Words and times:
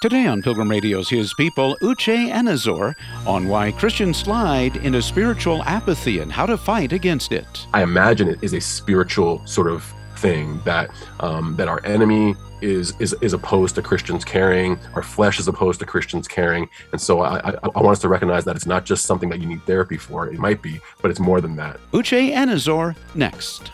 Today 0.00 0.24
on 0.24 0.40
Pilgrim 0.40 0.70
Radio's 0.70 1.10
His 1.10 1.34
People, 1.34 1.76
Uche 1.82 2.32
Anizor 2.32 2.94
on 3.26 3.48
why 3.48 3.70
Christians 3.70 4.16
slide 4.16 4.76
into 4.78 5.02
spiritual 5.02 5.62
apathy 5.64 6.20
and 6.20 6.32
how 6.32 6.46
to 6.46 6.56
fight 6.56 6.94
against 6.94 7.32
it. 7.32 7.66
I 7.74 7.82
imagine 7.82 8.26
it 8.26 8.38
is 8.40 8.54
a 8.54 8.62
spiritual 8.62 9.46
sort 9.46 9.68
of 9.68 9.84
thing 10.16 10.58
that 10.64 10.88
um, 11.20 11.54
that 11.56 11.68
our 11.68 11.84
enemy 11.84 12.34
is 12.62 12.94
is 12.98 13.14
is 13.20 13.34
opposed 13.34 13.74
to 13.74 13.82
Christians 13.82 14.24
caring. 14.24 14.78
Our 14.94 15.02
flesh 15.02 15.38
is 15.38 15.48
opposed 15.48 15.80
to 15.80 15.84
Christians 15.84 16.26
caring, 16.26 16.66
and 16.92 16.98
so 16.98 17.20
I, 17.20 17.50
I, 17.50 17.54
I 17.62 17.82
want 17.82 17.88
us 17.92 17.98
to 17.98 18.08
recognize 18.08 18.46
that 18.46 18.56
it's 18.56 18.64
not 18.64 18.86
just 18.86 19.04
something 19.04 19.28
that 19.28 19.38
you 19.38 19.46
need 19.46 19.62
therapy 19.66 19.98
for. 19.98 20.28
It 20.28 20.38
might 20.38 20.62
be, 20.62 20.80
but 21.02 21.10
it's 21.10 21.20
more 21.20 21.42
than 21.42 21.56
that. 21.56 21.78
Uche 21.92 22.32
Anizor 22.32 22.96
next. 23.14 23.70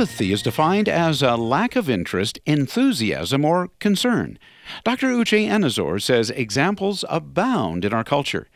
Apathy 0.00 0.32
is 0.32 0.40
defined 0.40 0.88
as 0.88 1.20
a 1.20 1.36
lack 1.36 1.76
of 1.76 1.90
interest, 1.90 2.38
enthusiasm, 2.46 3.44
or 3.44 3.68
concern. 3.80 4.38
Dr. 4.82 5.08
Uche 5.08 5.46
Anizor 5.46 6.00
says 6.00 6.30
examples 6.30 7.04
abound 7.10 7.84
in 7.84 7.92
our 7.92 8.02
culture. 8.02 8.48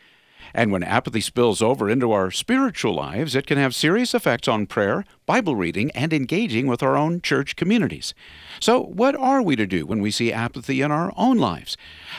And 0.55 0.73
when 0.73 0.83
apathy 0.83 1.21
spills 1.21 1.61
over 1.61 1.91
into 1.91 2.13
our 2.13 2.31
spiritual 2.31 2.95
lives, 2.95 3.35
it 3.35 3.47
can 3.47 3.59
have 3.59 3.75
serious 3.75 4.15
effects 4.15 4.49
on 4.49 4.65
prayer, 4.65 5.05
Bible 5.27 5.55
reading, 5.55 5.91
and 5.91 6.15
engaging 6.15 6.67
with 6.67 6.83
our 6.83 6.97
own 6.97 7.21
church 7.21 7.57
communities. 7.57 8.15
So, 8.59 8.81
what 8.81 9.15
are 9.15 9.43
we 9.43 9.55
to 9.55 9.67
do 9.67 9.85
when 9.85 10.01
we 10.01 10.11
see 10.11 10.33
apathy 10.33 10.81
in 10.81 10.91
our 10.91 11.13
own 11.15 11.37
lives? 11.37 11.77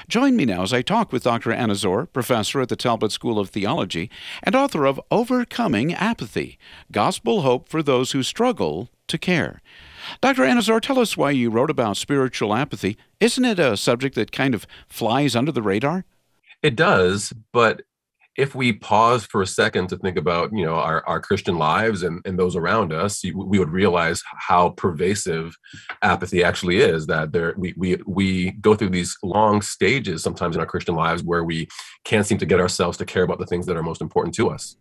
Join 0.08 0.36
me 0.36 0.46
now 0.46 0.62
as 0.62 0.72
I 0.72 0.84
talk 0.84 1.12
with 1.12 1.24
Dr. 1.24 1.50
Anizor, 1.50 2.14
professor 2.14 2.62
at 2.62 2.70
the 2.70 2.76
Talbot 2.76 3.12
School 3.12 3.40
of 3.40 3.50
Theology 3.50 4.12
and 4.44 4.54
author 4.54 4.86
of 4.86 5.02
Overcoming 5.10 5.96
Apathy 5.96 6.60
Gospel 6.92 7.42
Hope 7.42 7.68
for 7.68 7.82
Those 7.82 8.12
Who 8.12 8.22
Struggle 8.22 8.90
to 9.08 9.18
Care. 9.18 9.62
Dr. 10.22 10.44
Anizor, 10.44 10.82
tell 10.82 11.00
us 11.00 11.18
why 11.18 11.32
you 11.32 11.50
wrote 11.50 11.70
about 11.70 11.98
spiritual 11.98 12.54
apathy. 12.54 12.98
Isn't 13.20 13.46
it 13.46 13.60
a 13.60 13.76
subject 13.78 14.16
that 14.16 14.32
kind 14.32 14.54
of 14.54 14.68
flies 14.88 15.36
under 15.36 15.52
the 15.52 15.62
radar? 15.62 16.06
It 16.62 16.76
does, 16.76 17.34
but 17.52 17.82
if 18.36 18.54
we 18.54 18.74
pause 18.74 19.26
for 19.26 19.42
a 19.42 19.48
second 19.48 19.88
to 19.88 19.98
think 19.98 20.18
about 20.18 20.52
you 20.54 20.66
know 20.66 20.76
our, 20.76 21.06
our 21.08 21.20
christian 21.20 21.58
lives 21.58 22.04
and, 22.04 22.22
and 22.26 22.38
those 22.38 22.56
around 22.56 22.92
us 22.92 23.24
we 23.24 23.60
would 23.60 23.70
realize 23.70 24.22
how 24.26 24.70
pervasive 24.70 25.56
apathy 26.02 26.44
actually 26.44 26.78
is 26.78 27.08
that 27.08 27.32
there 27.32 27.54
we, 27.58 27.74
we 27.78 27.98
we 28.06 28.52
go 28.52 28.76
through 28.76 28.90
these 28.90 29.18
long 29.24 29.62
stages 29.62 30.22
sometimes 30.22 30.56
in 30.56 30.60
our 30.60 30.66
christian 30.66 30.96
lives 30.96 31.24
where 31.24 31.44
we 31.44 31.68
can't 32.04 32.26
seem 32.26 32.38
to 32.38 32.46
get 32.46 32.60
ourselves 32.60 32.98
to 32.98 33.06
care 33.06 33.24
about 33.24 33.40
the 33.40 33.46
things 33.46 33.66
that 33.66 33.78
are 33.78 33.84
most 33.84 34.02
important 34.02 34.36
to 34.36 34.50
us 34.50 34.76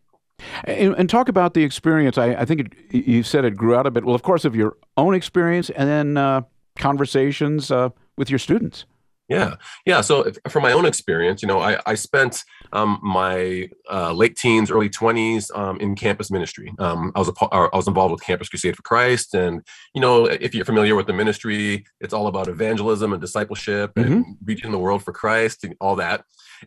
and, 0.64 0.94
and 0.94 1.08
talk 1.10 1.28
about 1.28 1.54
the 1.54 1.62
experience 1.62 2.18
i, 2.18 2.34
I 2.34 2.44
think 2.44 2.60
it, 2.90 3.06
you 3.06 3.22
said 3.22 3.44
it 3.44 3.56
grew 3.56 3.74
out 3.74 3.86
a 3.86 3.90
bit 3.90 4.04
well 4.04 4.14
of 4.14 4.22
course 4.22 4.44
of 4.44 4.54
your 4.54 4.76
own 4.96 5.14
experience 5.14 5.70
and 5.70 5.88
then 5.88 6.16
uh, 6.16 6.42
conversations 6.76 7.70
uh, 7.70 7.90
with 8.16 8.30
your 8.30 8.38
students 8.38 8.84
yeah, 9.28 9.54
yeah. 9.86 10.02
So 10.02 10.30
from 10.50 10.62
my 10.62 10.72
own 10.72 10.84
experience, 10.84 11.40
you 11.40 11.48
know, 11.48 11.58
I, 11.58 11.78
I 11.86 11.94
spent 11.94 12.44
um, 12.74 13.00
my 13.02 13.70
uh, 13.90 14.12
late 14.12 14.36
teens, 14.36 14.70
early 14.70 14.90
twenties 14.90 15.50
um, 15.54 15.80
in 15.80 15.94
campus 15.94 16.30
ministry. 16.30 16.74
Um, 16.78 17.10
I 17.14 17.20
was 17.20 17.28
a, 17.28 17.44
I 17.54 17.70
was 17.72 17.88
involved 17.88 18.12
with 18.12 18.22
Campus 18.22 18.50
Crusade 18.50 18.76
for 18.76 18.82
Christ, 18.82 19.34
and 19.34 19.62
you 19.94 20.00
know, 20.02 20.26
if 20.26 20.54
you're 20.54 20.66
familiar 20.66 20.94
with 20.94 21.06
the 21.06 21.14
ministry, 21.14 21.86
it's 22.00 22.12
all 22.12 22.26
about 22.26 22.48
evangelism 22.48 23.12
and 23.12 23.20
discipleship 23.20 23.94
mm-hmm. 23.94 24.12
and 24.12 24.36
reaching 24.44 24.72
the 24.72 24.78
world 24.78 25.02
for 25.02 25.12
Christ 25.12 25.64
and 25.64 25.74
all 25.80 25.96
that. 25.96 26.24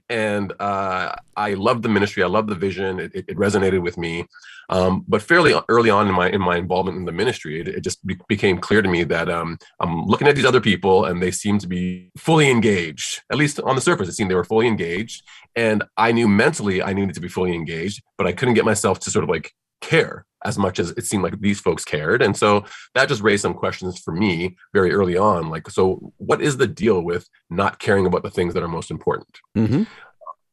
And 0.09 0.53
uh, 0.59 1.15
I 1.35 1.53
loved 1.53 1.83
the 1.83 1.89
ministry. 1.89 2.23
I 2.23 2.27
loved 2.27 2.49
the 2.49 2.55
vision. 2.55 2.99
It, 2.99 3.11
it 3.13 3.37
resonated 3.37 3.81
with 3.81 3.97
me. 3.97 4.25
Um, 4.69 5.05
but 5.07 5.21
fairly 5.21 5.53
early 5.69 5.89
on 5.89 6.07
in 6.07 6.13
my 6.13 6.29
in 6.29 6.41
my 6.41 6.57
involvement 6.57 6.97
in 6.97 7.05
the 7.05 7.11
ministry, 7.11 7.61
it, 7.61 7.67
it 7.69 7.81
just 7.81 8.05
be, 8.05 8.17
became 8.27 8.57
clear 8.57 8.81
to 8.81 8.89
me 8.89 9.03
that 9.05 9.29
um, 9.29 9.57
I'm 9.79 10.05
looking 10.05 10.27
at 10.27 10.35
these 10.35 10.45
other 10.45 10.59
people, 10.59 11.05
and 11.05 11.21
they 11.21 11.31
seem 11.31 11.57
to 11.59 11.67
be 11.67 12.11
fully 12.17 12.49
engaged. 12.51 13.21
At 13.31 13.37
least 13.37 13.59
on 13.61 13.75
the 13.75 13.81
surface, 13.81 14.09
it 14.09 14.13
seemed 14.13 14.29
they 14.29 14.35
were 14.35 14.43
fully 14.43 14.67
engaged, 14.67 15.23
and 15.55 15.83
I 15.95 16.11
knew 16.11 16.27
mentally 16.27 16.83
I 16.83 16.93
needed 16.93 17.15
to 17.15 17.21
be 17.21 17.29
fully 17.29 17.55
engaged, 17.55 18.03
but 18.17 18.27
I 18.27 18.33
couldn't 18.33 18.55
get 18.55 18.65
myself 18.65 18.99
to 19.01 19.11
sort 19.11 19.23
of 19.23 19.29
like 19.29 19.53
care 19.79 20.25
as 20.45 20.57
much 20.57 20.79
as 20.79 20.91
it 20.91 21.05
seemed 21.05 21.23
like 21.23 21.39
these 21.39 21.59
folks 21.59 21.83
cared. 21.83 22.21
And 22.21 22.35
so 22.35 22.65
that 22.93 23.09
just 23.09 23.21
raised 23.21 23.41
some 23.41 23.53
questions 23.53 23.99
for 23.99 24.11
me 24.11 24.55
very 24.73 24.93
early 24.93 25.17
on. 25.17 25.49
Like, 25.49 25.69
so 25.69 26.13
what 26.17 26.41
is 26.41 26.57
the 26.57 26.67
deal 26.67 27.01
with 27.01 27.27
not 27.49 27.79
caring 27.79 28.05
about 28.05 28.23
the 28.23 28.29
things 28.29 28.53
that 28.53 28.63
are 28.63 28.67
most 28.67 28.91
important? 28.91 29.39
Mm-hmm. 29.57 29.83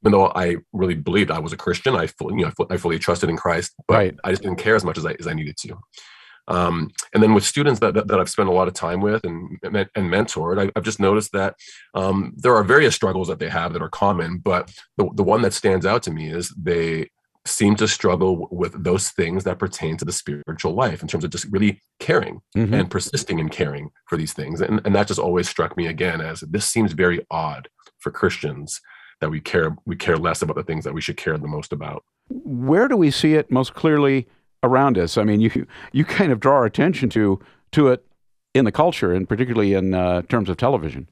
Even 0.02 0.12
though 0.12 0.32
I 0.34 0.56
really 0.72 0.94
believed 0.94 1.30
I 1.30 1.38
was 1.38 1.52
a 1.52 1.56
Christian, 1.56 1.96
I 1.96 2.06
fully, 2.06 2.36
you 2.38 2.44
know, 2.44 2.66
I 2.70 2.76
fully 2.76 2.98
trusted 2.98 3.30
in 3.30 3.36
Christ, 3.36 3.74
but 3.88 3.94
right. 3.94 4.16
I 4.22 4.30
just 4.30 4.42
didn't 4.42 4.58
care 4.58 4.76
as 4.76 4.84
much 4.84 4.98
as 4.98 5.06
I, 5.06 5.16
as 5.18 5.26
I 5.26 5.32
needed 5.32 5.56
to. 5.58 5.78
Um, 6.46 6.90
and 7.14 7.22
then 7.22 7.32
with 7.32 7.44
students 7.44 7.80
that, 7.80 7.94
that, 7.94 8.08
that, 8.08 8.20
I've 8.20 8.28
spent 8.28 8.50
a 8.50 8.52
lot 8.52 8.68
of 8.68 8.74
time 8.74 9.00
with 9.00 9.24
and, 9.24 9.58
and, 9.62 9.88
mentored, 9.96 10.60
I, 10.60 10.70
have 10.74 10.84
just 10.84 11.00
noticed 11.00 11.32
that 11.32 11.56
um, 11.94 12.34
there 12.36 12.54
are 12.54 12.62
various 12.62 12.94
struggles 12.94 13.28
that 13.28 13.38
they 13.38 13.48
have 13.48 13.72
that 13.72 13.80
are 13.80 13.88
common, 13.88 14.38
but 14.38 14.70
the, 14.98 15.08
the 15.14 15.22
one 15.22 15.40
that 15.40 15.54
stands 15.54 15.86
out 15.86 16.02
to 16.02 16.10
me 16.10 16.30
is 16.30 16.54
they 16.56 17.08
seem 17.46 17.76
to 17.76 17.86
struggle 17.86 18.48
with 18.50 18.82
those 18.82 19.10
things 19.10 19.44
that 19.44 19.58
pertain 19.58 19.96
to 19.98 20.04
the 20.04 20.12
spiritual 20.12 20.72
life 20.72 21.02
in 21.02 21.08
terms 21.08 21.24
of 21.24 21.30
just 21.30 21.46
really 21.50 21.80
caring 22.00 22.40
mm-hmm. 22.56 22.72
and 22.72 22.90
persisting 22.90 23.38
in 23.38 23.48
caring 23.48 23.90
for 24.06 24.16
these 24.16 24.32
things. 24.32 24.60
And, 24.60 24.80
and 24.84 24.94
that 24.94 25.08
just 25.08 25.20
always 25.20 25.48
struck 25.48 25.76
me 25.76 25.86
again 25.86 26.20
as 26.20 26.40
this 26.40 26.66
seems 26.66 26.92
very 26.92 27.24
odd 27.30 27.68
for 27.98 28.10
Christians 28.10 28.80
that 29.20 29.30
we 29.30 29.40
care 29.40 29.76
we 29.86 29.96
care 29.96 30.16
less 30.16 30.42
about 30.42 30.56
the 30.56 30.62
things 30.62 30.84
that 30.84 30.94
we 30.94 31.00
should 31.00 31.16
care 31.16 31.36
the 31.38 31.46
most 31.46 31.72
about. 31.72 32.04
Where 32.28 32.88
do 32.88 32.96
we 32.96 33.10
see 33.10 33.34
it 33.34 33.50
most 33.50 33.74
clearly 33.74 34.26
around 34.62 34.98
us? 34.98 35.16
I 35.18 35.24
mean, 35.24 35.40
you 35.40 35.66
you 35.92 36.04
kind 36.04 36.32
of 36.32 36.40
draw 36.40 36.54
our 36.54 36.64
attention 36.64 37.10
to 37.10 37.40
to 37.72 37.88
it 37.88 38.04
in 38.54 38.64
the 38.64 38.72
culture, 38.72 39.12
and 39.12 39.28
particularly 39.28 39.74
in 39.74 39.94
uh, 39.94 40.22
terms 40.22 40.48
of 40.48 40.56
television 40.56 41.08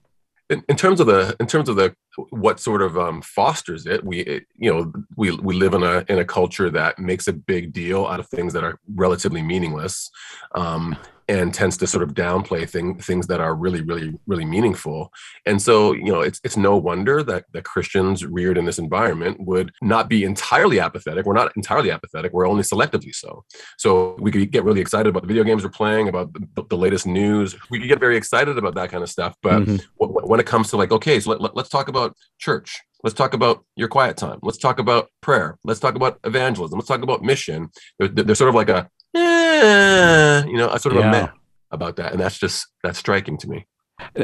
in, 0.53 0.65
in, 0.69 0.77
terms 0.77 1.01
of 1.01 1.07
the 1.07 1.35
in 1.41 1.47
terms 1.47 1.69
of 1.69 1.77
the 1.77 1.95
what 2.31 2.61
sort 2.61 2.83
of 2.83 2.99
um, 2.99 3.23
fosters 3.23 3.87
it 3.87 4.05
we 4.05 4.21
it, 4.21 4.45
you 4.57 4.73
know 4.73 4.93
we 5.17 5.31
we 5.37 5.55
live 5.55 5.75
in 5.75 5.83
a 5.83 6.05
in 6.09 6.19
a 6.19 6.25
culture 6.25 6.71
that 6.71 6.99
makes 6.99 7.27
a 7.27 7.33
big 7.33 7.73
deal 7.73 8.07
out 8.07 8.21
of 8.21 8.29
things 8.29 8.53
that 8.53 8.65
are 8.65 8.79
relatively 8.95 9.43
meaningless. 9.43 10.11
Um, 10.55 10.97
and 11.29 11.55
tends 11.55 11.77
to 11.79 11.87
sort 11.87 12.03
of 12.03 12.15
downplay 12.15 12.69
thing, 12.69 12.99
things 12.99 13.27
that 13.29 13.41
are 13.41 13.55
really, 13.55 13.81
really, 13.83 14.19
really 14.27 14.45
meaningful. 14.45 15.11
And 15.47 15.61
so, 15.61 15.93
you 15.93 16.13
know, 16.13 16.21
it's 16.21 16.41
it's 16.45 16.57
no 16.57 16.77
wonder 16.77 17.23
that 17.23 17.45
that 17.53 17.65
Christians 17.65 18.25
reared 18.25 18.59
in 18.59 18.65
this 18.65 18.79
environment 18.79 19.39
would 19.41 19.73
not 19.81 20.09
be 20.09 20.25
entirely 20.25 20.81
apathetic. 20.81 21.27
We're 21.27 21.35
not 21.35 21.53
entirely 21.57 21.91
apathetic. 21.91 22.33
We're 22.33 22.49
only 22.49 22.63
selectively 22.63 23.15
so. 23.15 23.45
So 23.79 24.17
we 24.21 24.31
could 24.31 24.51
get 24.51 24.65
really 24.65 24.81
excited 24.81 25.09
about 25.09 25.23
the 25.23 25.29
video 25.29 25.45
games 25.45 25.65
we're 25.65 25.71
playing, 25.71 26.09
about 26.09 26.33
the, 26.33 26.65
the 26.69 26.77
latest 26.77 27.07
news. 27.07 27.57
We 27.71 27.79
could 27.79 27.89
get 27.89 28.01
very 28.01 28.17
excited 28.17 28.59
about 28.59 28.75
that 28.75 28.91
kind 28.91 29.03
of 29.03 29.11
stuff. 29.11 29.37
But 29.43 29.63
mm-hmm. 29.63 29.77
w- 30.01 30.27
when 30.27 30.41
it 30.41 30.47
comes 30.47 30.71
to 30.71 30.77
like, 30.77 30.93
okay, 30.93 31.21
so 31.21 31.31
let, 31.31 31.41
let, 31.41 31.57
let's 31.57 31.69
talk 31.69 31.89
about 31.89 32.17
church. 32.39 32.81
Let's 33.05 33.15
talk 33.15 33.35
about 33.35 33.65
your 33.75 33.89
quiet 33.89 34.17
time. 34.17 34.39
Let's 34.43 34.59
talk 34.59 34.79
about 34.79 35.09
prayer. 35.23 35.59
Let's 35.65 35.81
talk 35.81 35.97
about 35.97 36.21
evangelism. 36.23 36.79
Let's 36.79 36.89
talk 36.89 37.03
about 37.03 37.23
mission. 37.23 37.69
There's 37.99 38.39
sort 38.39 38.49
of 38.49 38.55
like 38.55 38.69
a 38.69 38.89
eh, 39.15 40.45
you 40.47 40.57
know, 40.57 40.69
I 40.71 40.79
sort 40.79 40.97
of 40.97 41.01
yeah. 41.01 41.09
a 41.09 41.13
meh 41.13 41.29
about 41.71 41.97
that, 41.97 42.13
and 42.13 42.21
that's 42.21 42.39
just 42.39 42.67
that's 42.83 42.99
striking 42.99 43.39
to 43.39 43.49
me. 43.49 43.67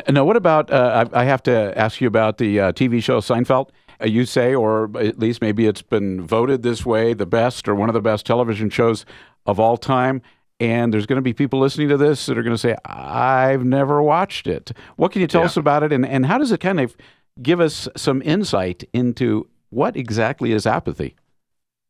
Now, 0.09 0.25
what 0.25 0.37
about? 0.37 0.71
Uh, 0.71 1.07
I, 1.13 1.23
I, 1.23 1.25
have 1.25 1.43
to 1.45 1.77
ask 1.79 2.01
you 2.01 2.09
about 2.09 2.39
the 2.39 2.61
uh, 2.61 2.73
TV 2.73 3.03
show 3.03 3.21
Seinfeld. 3.21 3.71
Uh, 4.01 4.07
you 4.07 4.25
say, 4.25 4.55
or 4.55 4.91
at 4.99 5.19
least 5.19 5.41
maybe 5.41 5.67
it's 5.67 5.83
been 5.83 6.27
voted 6.27 6.63
this 6.63 6.85
way, 6.85 7.15
the 7.15 7.27
best 7.27 7.69
or 7.69 7.75
one 7.75 7.89
of 7.89 7.95
the 7.95 8.01
best 8.01 8.27
television 8.27 8.71
shows 8.71 9.05
of 9.47 9.59
all 9.59 9.77
time. 9.77 10.23
And 10.61 10.93
there's 10.93 11.07
going 11.07 11.17
to 11.19 11.23
be 11.23 11.33
people 11.33 11.61
listening 11.61 11.89
to 11.89 11.97
this 11.97 12.27
that 12.27 12.37
are 12.37 12.43
going 12.43 12.55
to 12.55 12.59
say, 12.59 12.77
"I've 12.85 13.65
never 13.65 14.03
watched 14.03 14.47
it." 14.47 14.73
What 14.97 15.13
can 15.13 15.21
you 15.21 15.29
tell 15.29 15.43
yeah. 15.43 15.47
us 15.47 15.57
about 15.57 15.83
it, 15.83 15.93
and 15.93 16.05
and 16.05 16.27
how 16.27 16.39
does 16.39 16.51
it 16.51 16.61
kind 16.61 16.81
of 16.81 16.97
give 17.41 17.61
us 17.61 17.89
some 17.97 18.21
insight 18.23 18.85
into 18.93 19.49
what 19.71 19.97
exactly 19.97 20.53
is 20.53 20.67
apathy? 20.67 21.15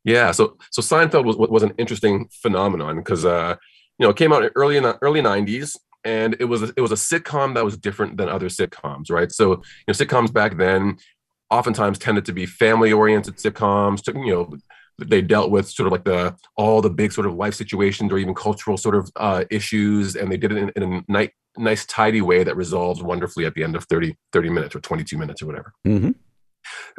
Yeah, 0.09 0.31
so 0.31 0.57
so 0.71 0.81
Seinfeld 0.81 1.23
was 1.23 1.37
was 1.37 1.61
an 1.61 1.73
interesting 1.77 2.29
phenomenon 2.31 2.97
because 2.97 3.25
uh, 3.25 3.55
you 3.99 4.05
know 4.05 4.09
it 4.09 4.15
came 4.15 4.33
out 4.33 4.43
early 4.55 4.75
in 4.75 4.81
the 4.81 4.97
early 5.03 5.21
'90s, 5.21 5.77
and 6.03 6.35
it 6.39 6.45
was 6.45 6.63
a, 6.63 6.73
it 6.75 6.81
was 6.81 6.91
a 6.91 6.95
sitcom 6.95 7.53
that 7.53 7.63
was 7.63 7.77
different 7.77 8.17
than 8.17 8.27
other 8.27 8.49
sitcoms, 8.49 9.11
right? 9.11 9.31
So 9.31 9.51
you 9.51 9.57
know 9.87 9.93
sitcoms 9.93 10.33
back 10.33 10.57
then 10.57 10.97
oftentimes 11.51 11.99
tended 11.99 12.25
to 12.25 12.33
be 12.33 12.47
family 12.47 12.91
oriented 12.91 13.35
sitcoms. 13.35 14.01
To, 14.05 14.13
you 14.13 14.33
know 14.33 14.57
they 14.97 15.21
dealt 15.21 15.51
with 15.51 15.69
sort 15.69 15.85
of 15.85 15.91
like 15.91 16.05
the 16.05 16.35
all 16.57 16.81
the 16.81 16.89
big 16.89 17.11
sort 17.11 17.27
of 17.27 17.35
life 17.35 17.53
situations 17.53 18.11
or 18.11 18.17
even 18.17 18.33
cultural 18.33 18.77
sort 18.77 18.95
of 18.95 19.11
uh, 19.15 19.43
issues, 19.51 20.15
and 20.15 20.31
they 20.31 20.37
did 20.37 20.51
it 20.51 20.57
in, 20.57 20.71
in 20.75 20.83
a 20.93 21.03
nice, 21.07 21.29
nice 21.55 21.85
tidy 21.85 22.21
way 22.21 22.43
that 22.43 22.57
resolved 22.57 23.03
wonderfully 23.03 23.45
at 23.45 23.53
the 23.53 23.63
end 23.63 23.75
of 23.75 23.83
30 23.83 24.17
30 24.33 24.49
minutes 24.49 24.75
or 24.75 24.79
22 24.79 25.19
minutes 25.19 25.43
or 25.43 25.45
whatever. 25.45 25.71
Mm-hmm. 25.85 26.11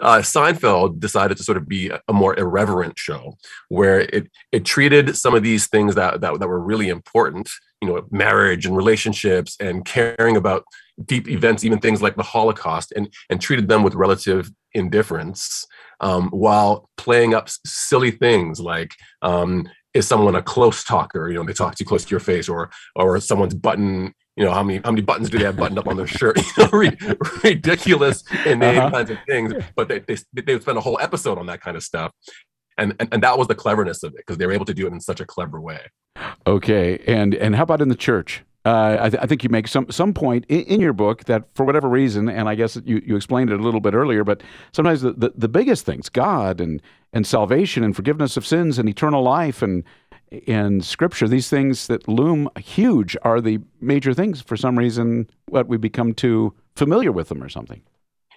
Uh, 0.03 0.19
Seinfeld 0.19 1.01
decided 1.01 1.37
to 1.37 1.45
sort 1.45 1.59
of 1.59 1.69
be 1.69 1.91
a 2.09 2.13
more 2.13 2.39
irreverent 2.39 2.99
show, 2.99 3.37
where 3.69 4.01
it 4.01 4.29
it 4.53 4.65
treated 4.65 5.17
some 5.17 5.35
of 5.35 5.43
these 5.43 5.67
things 5.69 5.95
that 5.95 6.21
that, 6.21 6.39
that 6.39 6.49
were 6.49 6.61
really 6.61 6.89
important, 6.89 7.51
you 7.81 7.89
know, 7.89 8.07
marriage 8.11 8.67
and 8.67 8.77
relationships 8.77 9.57
and 9.61 9.85
caring 9.85 10.37
about 10.37 10.65
deep 11.05 11.29
events, 11.29 11.65
even 11.65 11.79
things 11.79 12.03
like 12.03 12.17
the 12.17 12.23
Holocaust, 12.23 12.93
and 12.97 13.13
and 13.29 13.41
treated 13.41 13.69
them 13.69 13.83
with 13.83 13.95
relative 13.95 14.51
indifference, 14.73 15.67
um, 16.01 16.29
while 16.31 16.89
playing 16.97 17.35
up 17.35 17.49
silly 17.67 18.11
things 18.11 18.61
like 18.61 18.93
um, 19.23 19.69
is 19.95 20.07
someone 20.07 20.37
a 20.37 20.43
close 20.43 20.85
talker? 20.85 21.29
You 21.29 21.37
know, 21.37 21.45
they 21.45 21.53
talk 21.53 21.75
too 21.75 21.85
close 21.85 22.05
to 22.05 22.11
your 22.11 22.21
face, 22.21 22.49
or 22.49 22.71
or 22.95 23.21
someone's 23.21 23.55
button 23.55 24.15
you 24.41 24.47
know 24.47 24.53
how 24.53 24.63
many 24.63 24.81
how 24.83 24.91
many 24.91 25.03
buttons 25.03 25.29
do 25.29 25.39
they 25.39 25.45
have 25.45 25.59
buttoned 25.59 25.79
up 25.79 25.87
on 25.87 25.99
their 25.99 26.07
shirt? 26.07 26.41
You 26.57 26.91
know, 26.91 27.17
ridiculous 27.45 28.25
inane 28.47 28.79
uh-huh. 28.79 28.91
kinds 28.91 29.11
of 29.11 29.19
things 29.27 29.53
but 29.77 29.89
they, 29.89 29.99
they 29.99 30.17
they 30.33 30.59
spend 30.59 30.79
a 30.79 30.81
whole 30.81 30.99
episode 31.01 31.37
on 31.37 31.47
that 31.47 31.61
kind 31.61 31.77
of 31.77 31.83
stuff. 31.83 32.13
And 32.79 32.95
and, 32.99 33.13
and 33.13 33.23
that 33.23 33.37
was 33.37 33.49
the 33.49 33.55
cleverness 33.55 34.03
of 34.03 34.13
it 34.15 34.19
because 34.19 34.39
they 34.39 34.47
were 34.47 34.53
able 34.53 34.65
to 34.65 34.75
do 34.75 34.87
it 34.87 34.93
in 34.93 35.01
such 35.01 35.21
a 35.21 35.27
clever 35.27 35.61
way. 35.61 35.81
Okay 36.47 36.99
and 37.07 37.35
and 37.35 37.55
how 37.55 37.65
about 37.65 37.83
in 37.83 37.89
the 37.89 37.95
church? 37.95 38.43
Uh, 38.65 38.99
I, 39.01 39.11
th- 39.11 39.23
I, 39.23 39.27
think 39.27 39.43
you 39.43 39.49
make 39.49 39.67
some 39.67 39.91
some 39.91 40.13
point 40.13 40.45
in, 40.51 40.61
in, 40.65 40.81
your 40.83 40.93
book 40.93 41.25
that 41.25 41.45
for 41.55 41.65
whatever 41.65 41.89
reason, 41.89 42.29
and 42.29 42.47
I 42.47 42.55
guess 42.55 42.79
you, 42.85 43.01
you 43.07 43.17
explained 43.17 43.49
it 43.49 43.59
a 43.59 43.63
little 43.63 43.81
bit 43.81 43.95
earlier, 43.95 44.23
but 44.23 44.43
sometimes 44.73 45.01
the, 45.01 45.13
the, 45.13 45.33
the 45.35 45.49
biggest 45.49 45.87
things, 45.87 46.11
God 46.11 46.61
and 46.61 46.83
and 47.15 47.27
salvation 47.27 47.83
and 47.83 47.97
forgiveness 47.97 48.37
of 48.37 48.47
sins 48.47 48.79
and 48.79 48.87
eternal 48.87 49.23
life 49.23 49.63
and 49.63 49.83
in 50.31 50.81
Scripture, 50.81 51.29
these 51.29 51.49
things 51.49 51.87
that 51.89 52.07
loom 52.09 52.49
huge 52.59 53.17
are 53.23 53.41
the 53.41 53.59
major 53.81 54.15
things. 54.15 54.41
For 54.41 54.57
some 54.57 54.79
reason, 54.79 55.29
what 55.49 55.69
we 55.69 55.77
become 55.77 56.15
too 56.15 56.55
familiar 56.77 57.13
with 57.13 57.29
them 57.29 57.43
or 57.43 57.49
something. 57.49 57.83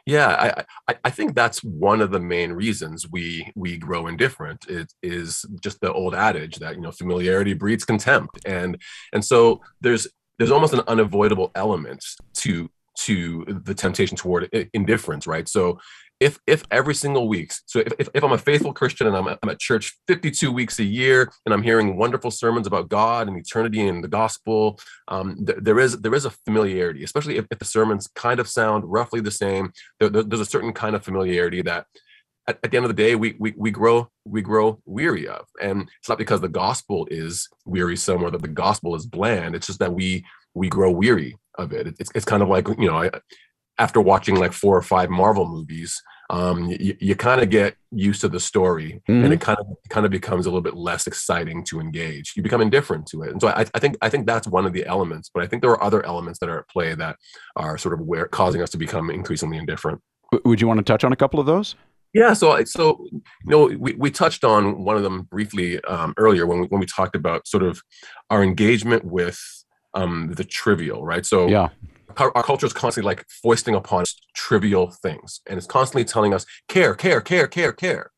Yeah, 0.05 0.63
I, 0.89 0.95
I 1.05 1.09
think 1.09 1.33
that's 1.33 1.63
one 1.63 2.01
of 2.01 2.11
the 2.11 2.19
main 2.19 2.51
reasons 2.51 3.09
we 3.09 3.49
we 3.55 3.77
grow 3.77 4.07
indifferent. 4.07 4.65
It 4.67 4.91
is 5.01 5.45
just 5.61 5.79
the 5.79 5.93
old 5.93 6.13
adage 6.13 6.57
that 6.57 6.75
you 6.75 6.81
know 6.81 6.91
familiarity 6.91 7.53
breeds 7.53 7.85
contempt, 7.85 8.39
and 8.45 8.77
and 9.13 9.23
so 9.23 9.61
there's 9.79 10.07
there's 10.37 10.51
almost 10.51 10.73
an 10.73 10.81
unavoidable 10.87 11.51
element 11.55 12.03
to 12.33 12.69
to 12.95 13.45
the 13.63 13.73
temptation 13.73 14.17
toward 14.17 14.49
indifference, 14.73 15.25
right? 15.25 15.47
So 15.47 15.79
if 16.23 16.39
if 16.47 16.63
every 16.71 16.95
single 16.95 17.27
week 17.27 17.51
so 17.65 17.79
if, 17.79 17.93
if, 17.99 18.09
if 18.13 18.23
i'm 18.23 18.31
a 18.31 18.37
faithful 18.37 18.73
christian 18.73 19.07
and 19.07 19.15
I'm, 19.15 19.27
I'm 19.27 19.49
at 19.49 19.59
church 19.59 19.97
52 20.07 20.51
weeks 20.51 20.79
a 20.79 20.83
year 20.83 21.31
and 21.45 21.53
i'm 21.53 21.63
hearing 21.63 21.97
wonderful 21.97 22.31
sermons 22.31 22.65
about 22.65 22.89
god 22.89 23.27
and 23.27 23.37
eternity 23.37 23.85
and 23.87 24.03
the 24.03 24.07
gospel 24.07 24.79
um, 25.09 25.45
th- 25.45 25.59
there 25.61 25.79
is 25.79 25.99
there 25.99 26.15
is 26.15 26.25
a 26.25 26.31
familiarity 26.31 27.03
especially 27.03 27.37
if, 27.37 27.45
if, 27.51 27.59
the 27.59 27.65
sermons 27.65 28.07
kind 28.15 28.39
of 28.39 28.47
sound 28.47 28.83
roughly 28.85 29.19
the 29.19 29.31
same 29.31 29.71
there, 29.99 30.09
there, 30.09 30.23
there's 30.23 30.41
a 30.41 30.45
certain 30.45 30.71
kind 30.71 30.95
of 30.95 31.03
familiarity 31.03 31.61
that 31.61 31.85
at, 32.47 32.59
at, 32.63 32.71
the 32.71 32.77
end 32.77 32.85
of 32.85 32.89
the 32.89 33.03
day 33.03 33.15
we, 33.15 33.35
we 33.39 33.53
we 33.57 33.71
grow 33.71 34.09
we 34.25 34.41
grow 34.41 34.79
weary 34.85 35.27
of. 35.27 35.45
And 35.61 35.89
it's 35.99 36.09
not 36.09 36.17
because 36.17 36.41
the 36.41 36.49
gospel 36.49 37.07
is 37.09 37.47
wearisome 37.65 38.23
or 38.23 38.31
that 38.31 38.41
the 38.41 38.47
gospel 38.47 38.95
is 38.95 39.05
bland. 39.05 39.55
It's 39.55 39.67
just 39.67 39.79
that 39.79 39.93
we 39.93 40.25
we 40.53 40.69
grow 40.69 40.91
weary 40.91 41.37
of 41.57 41.71
it. 41.73 41.95
It's, 41.99 42.11
it's 42.13 42.25
kind 42.25 42.43
of 42.43 42.49
like 42.49 42.67
you 42.67 42.87
know 42.87 42.97
I, 42.97 43.11
after 43.77 43.99
watching 43.99 44.35
like 44.35 44.53
four 44.53 44.77
or 44.77 44.81
five 44.81 45.09
Marvel 45.09 45.47
movies, 45.47 46.01
um, 46.29 46.69
you, 46.79 46.95
you 46.99 47.15
kind 47.15 47.41
of 47.41 47.49
get 47.49 47.75
used 47.91 48.21
to 48.21 48.29
the 48.29 48.39
story, 48.39 49.01
mm-hmm. 49.07 49.23
and 49.23 49.33
it 49.33 49.41
kind 49.41 49.59
of 49.59 49.67
kind 49.89 50.05
of 50.05 50.11
becomes 50.11 50.45
a 50.45 50.49
little 50.49 50.61
bit 50.61 50.75
less 50.75 51.05
exciting 51.05 51.63
to 51.65 51.79
engage. 51.79 52.33
You 52.35 52.43
become 52.43 52.61
indifferent 52.61 53.07
to 53.07 53.23
it, 53.23 53.31
and 53.31 53.41
so 53.41 53.49
I, 53.49 53.65
I, 53.73 53.79
think 53.79 53.97
I 54.01 54.09
think 54.09 54.25
that's 54.25 54.47
one 54.47 54.65
of 54.65 54.73
the 54.73 54.85
elements. 54.85 55.29
But 55.33 55.43
I 55.43 55.47
think 55.47 55.61
there 55.61 55.71
are 55.71 55.83
other 55.83 56.05
elements 56.05 56.39
that 56.39 56.49
are 56.49 56.59
at 56.59 56.69
play 56.69 56.95
that 56.95 57.17
are 57.55 57.77
sort 57.77 57.93
of 57.93 58.01
where 58.01 58.25
causing 58.25 58.61
us 58.61 58.69
to 58.71 58.77
become 58.77 59.09
increasingly 59.09 59.57
indifferent. 59.57 60.01
Would 60.45 60.61
you 60.61 60.67
want 60.67 60.79
to 60.79 60.83
touch 60.83 61.03
on 61.03 61.13
a 61.13 61.15
couple 61.15 61.39
of 61.39 61.45
those? 61.45 61.75
Yeah, 62.13 62.33
so 62.33 62.63
so 62.63 63.05
you 63.11 63.21
know 63.45 63.65
we, 63.65 63.93
we 63.93 64.09
touched 64.09 64.43
on 64.43 64.83
one 64.83 64.95
of 64.95 65.03
them 65.03 65.23
briefly 65.23 65.83
um, 65.83 66.13
earlier 66.17 66.45
when 66.45 66.61
we 66.61 66.67
when 66.67 66.79
we 66.79 66.85
talked 66.85 67.15
about 67.15 67.47
sort 67.47 67.63
of 67.63 67.81
our 68.29 68.43
engagement 68.43 69.03
with 69.03 69.39
um, 69.93 70.33
the 70.35 70.43
trivial, 70.43 71.05
right? 71.05 71.25
So 71.25 71.47
yeah 71.47 71.69
our, 72.17 72.43
culture 72.43 72.65
is 72.65 72.73
constantly 72.73 73.07
like 73.09 73.25
foisting 73.41 73.75
upon 73.75 74.03
us 74.03 74.15
trivial 74.35 74.91
things 74.91 75.41
and 75.47 75.57
it's 75.57 75.67
constantly 75.67 76.05
telling 76.05 76.33
us 76.33 76.45
care 76.67 76.95
care 76.95 77.21
care 77.21 77.47
care 77.47 77.73
care. 77.73 78.11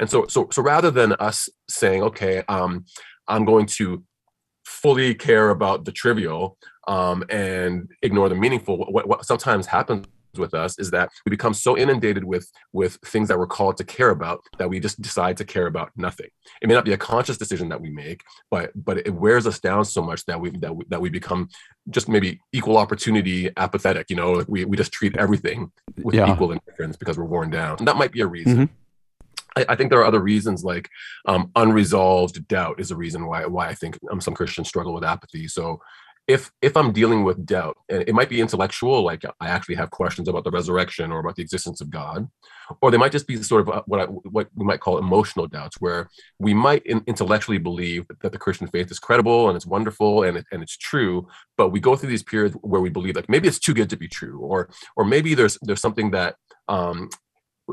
And 0.00 0.08
so 0.08 0.26
so 0.28 0.48
so 0.52 0.62
rather 0.62 0.90
than 0.90 1.12
us 1.14 1.48
saying 1.68 2.02
okay 2.02 2.42
um 2.48 2.84
i'm 3.26 3.44
going 3.44 3.66
to 3.66 4.02
fully 4.64 5.14
care 5.14 5.50
about 5.50 5.84
the 5.84 5.92
trivial 5.92 6.58
um 6.86 7.24
and 7.30 7.90
ignore 8.02 8.28
the 8.28 8.34
meaningful 8.34 8.76
what, 8.78 9.08
what 9.08 9.24
sometimes 9.24 9.66
happens 9.66 10.06
with 10.38 10.54
us 10.54 10.78
is 10.78 10.90
that 10.90 11.10
we 11.24 11.30
become 11.30 11.54
so 11.54 11.76
inundated 11.76 12.24
with 12.24 12.50
with 12.72 12.98
things 13.04 13.28
that 13.28 13.38
we're 13.38 13.46
called 13.46 13.76
to 13.76 13.84
care 13.84 14.10
about 14.10 14.40
that 14.58 14.68
we 14.68 14.80
just 14.80 15.00
decide 15.00 15.36
to 15.36 15.44
care 15.44 15.66
about 15.66 15.90
nothing 15.96 16.28
it 16.62 16.68
may 16.68 16.74
not 16.74 16.84
be 16.84 16.92
a 16.92 16.98
conscious 16.98 17.36
decision 17.36 17.68
that 17.68 17.80
we 17.80 17.90
make 17.90 18.22
but 18.50 18.70
but 18.74 18.98
it 18.98 19.14
wears 19.14 19.46
us 19.46 19.60
down 19.60 19.84
so 19.84 20.02
much 20.02 20.24
that 20.26 20.40
we 20.40 20.50
that 20.50 20.74
we, 20.74 20.84
that 20.88 21.00
we 21.00 21.08
become 21.08 21.48
just 21.90 22.08
maybe 22.08 22.40
equal 22.52 22.76
opportunity 22.76 23.50
apathetic 23.56 24.08
you 24.10 24.16
know 24.16 24.44
we, 24.48 24.64
we 24.64 24.76
just 24.76 24.92
treat 24.92 25.16
everything 25.16 25.70
with 26.02 26.14
yeah. 26.14 26.32
equal 26.32 26.52
indifference 26.52 26.96
because 26.96 27.18
we're 27.18 27.24
worn 27.24 27.50
down 27.50 27.76
and 27.78 27.88
that 27.88 27.96
might 27.96 28.12
be 28.12 28.20
a 28.20 28.26
reason 28.26 28.56
mm-hmm. 28.56 28.74
I, 29.68 29.74
think 29.74 29.90
there 29.90 29.98
are 29.98 30.04
other 30.04 30.20
reasons, 30.20 30.62
like 30.64 30.88
um, 31.26 31.50
unresolved 31.56 32.46
doubt, 32.48 32.80
is 32.80 32.90
a 32.90 32.96
reason 32.96 33.26
why 33.26 33.46
why 33.46 33.68
I 33.68 33.74
think 33.74 33.98
um, 34.10 34.20
some 34.20 34.34
Christians 34.34 34.68
struggle 34.68 34.94
with 34.94 35.04
apathy. 35.04 35.48
So 35.48 35.80
if 36.28 36.52
if 36.62 36.76
i'm 36.76 36.92
dealing 36.92 37.24
with 37.24 37.44
doubt 37.44 37.76
and 37.88 38.04
it 38.06 38.14
might 38.14 38.28
be 38.28 38.40
intellectual 38.40 39.02
like 39.02 39.24
i 39.40 39.48
actually 39.48 39.74
have 39.74 39.90
questions 39.90 40.28
about 40.28 40.44
the 40.44 40.50
resurrection 40.50 41.10
or 41.10 41.18
about 41.18 41.34
the 41.34 41.42
existence 41.42 41.80
of 41.80 41.90
god 41.90 42.28
or 42.82 42.90
they 42.90 42.98
might 42.98 43.12
just 43.12 43.26
be 43.26 43.42
sort 43.42 43.62
of 43.62 43.70
uh, 43.70 43.82
what 43.86 44.00
I, 44.00 44.04
what 44.04 44.48
we 44.54 44.64
might 44.64 44.80
call 44.80 44.98
emotional 44.98 45.46
doubts 45.46 45.80
where 45.80 46.10
we 46.38 46.52
might 46.52 46.84
in, 46.84 47.02
intellectually 47.06 47.58
believe 47.58 48.06
that 48.20 48.30
the 48.30 48.38
christian 48.38 48.68
faith 48.68 48.90
is 48.90 48.98
credible 48.98 49.48
and 49.48 49.56
it's 49.56 49.66
wonderful 49.66 50.22
and, 50.22 50.36
it, 50.36 50.44
and 50.52 50.62
it's 50.62 50.76
true 50.76 51.26
but 51.56 51.70
we 51.70 51.80
go 51.80 51.96
through 51.96 52.10
these 52.10 52.22
periods 52.22 52.54
where 52.60 52.80
we 52.80 52.90
believe 52.90 53.16
like 53.16 53.28
maybe 53.28 53.48
it's 53.48 53.58
too 53.58 53.74
good 53.74 53.90
to 53.90 53.96
be 53.96 54.06
true 54.06 54.38
or 54.38 54.68
or 54.96 55.04
maybe 55.04 55.34
there's 55.34 55.58
there's 55.62 55.80
something 55.80 56.10
that 56.10 56.36
um, 56.68 57.08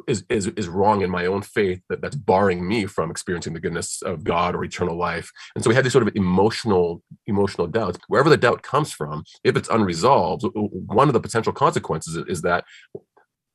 is, 0.08 0.24
is 0.30 0.48
is 0.48 0.68
wrong 0.68 1.02
in 1.02 1.10
my 1.10 1.26
own 1.26 1.42
faith 1.42 1.82
that, 1.90 2.02
that's 2.02 2.16
barring 2.16 2.68
me 2.68 2.86
from 2.86 3.12
experiencing 3.12 3.54
the 3.54 3.60
goodness 3.60 4.02
of 4.02 4.24
God 4.24 4.56
or 4.56 4.64
eternal 4.64 4.98
life. 4.98 5.32
And 5.56 5.64
so 5.64 5.70
we 5.70 5.76
have 5.76 5.84
these 5.84 5.94
sort 5.94 6.08
of 6.08 6.16
emotional 6.16 7.04
emotional 7.28 7.68
doubts. 7.68 8.00
Wherever 8.08 8.30
the 8.30 8.38
doubt 8.38 8.62
comes 8.62 8.92
from, 8.92 9.24
if 9.44 9.56
it's 9.56 9.70
unresolved, 9.70 10.46
one 10.54 11.08
of 11.08 11.14
the 11.14 11.20
potential 11.20 11.54
consequences 11.54 12.16
is, 12.28 12.42
that 12.42 12.66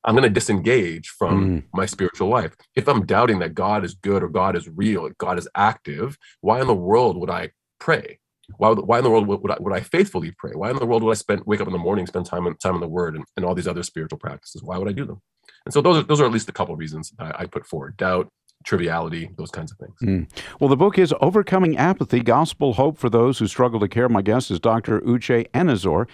I'm 0.05 0.15
going 0.15 0.23
to 0.23 0.31
disengage 0.31 1.09
from 1.09 1.61
mm. 1.61 1.65
my 1.75 1.87
spiritual 1.87 2.29
life. 2.29 2.57
If 2.75 2.89
I'm 2.89 3.05
doubting 3.05 3.41
that 3.41 3.55
God 3.55 3.85
is 3.85 3.95
good 3.95 4.23
or 4.23 4.29
God 4.29 4.57
is 4.57 4.69
real, 4.69 5.11
God 5.19 5.39
is 5.39 5.49
active, 5.55 6.17
why 6.41 6.61
in 6.61 6.67
the 6.67 6.75
world 6.75 7.19
would 7.19 7.31
I 7.31 7.51
pray? 7.79 8.20
Why, 8.59 8.71
why 8.73 8.99
in 8.99 9.05
the 9.05 9.11
world 9.11 9.27
would 9.27 9.51
I, 9.51 9.57
would 9.61 9.73
I 9.73 9.81
faithfully 9.81 10.33
pray? 10.37 10.53
Why 10.55 10.71
in 10.71 10.77
the 10.77 10.87
world 10.87 11.03
would 11.03 11.11
I 11.11 11.15
spend 11.15 11.43
wake 11.47 11.61
up 11.61 11.67
in 11.67 11.73
the 11.73 11.79
morning, 11.79 12.07
spend 12.07 12.27
time 12.27 12.47
in, 12.47 12.57
time 12.57 12.75
in 12.75 12.81
the 12.81 12.89
Word, 12.89 13.17
and, 13.17 13.25
and 13.37 13.45
all 13.45 13.55
these 13.55 13.69
other 13.69 13.83
spiritual 13.83 14.19
practices? 14.19 14.63
Why 14.63 14.79
would 14.79 14.89
I 14.89 14.93
do 14.93 15.05
them? 15.05 15.21
And 15.65 15.75
so 15.75 15.81
those 15.81 15.99
are 15.99 16.03
those 16.03 16.21
are 16.21 16.25
at 16.25 16.33
least 16.33 16.49
a 16.49 16.53
couple 16.53 16.73
of 16.73 16.79
reasons 16.79 17.13
I, 17.19 17.33
I 17.41 17.47
put 17.47 17.67
forward: 17.67 17.97
doubt, 17.97 18.29
triviality, 18.65 19.31
those 19.37 19.51
kinds 19.51 19.73
of 19.73 19.79
things. 19.79 19.97
Mm. 20.03 20.31
Well, 20.61 20.69
the 20.69 20.77
book 20.77 20.99
is 20.99 21.15
Overcoming 21.21 21.77
Apathy 21.77 22.21
Gospel 22.21 22.75
Hope 22.75 22.99
for 22.99 23.11
Those 23.11 23.39
Who 23.39 23.47
Struggle 23.47 23.81
to 23.81 23.89
Care. 23.89 24.09
My 24.09 24.23
guest 24.23 24.51
is 24.51 24.61
Dr. 24.61 25.01
Uche 25.01 25.49
Anizor. 25.51 26.09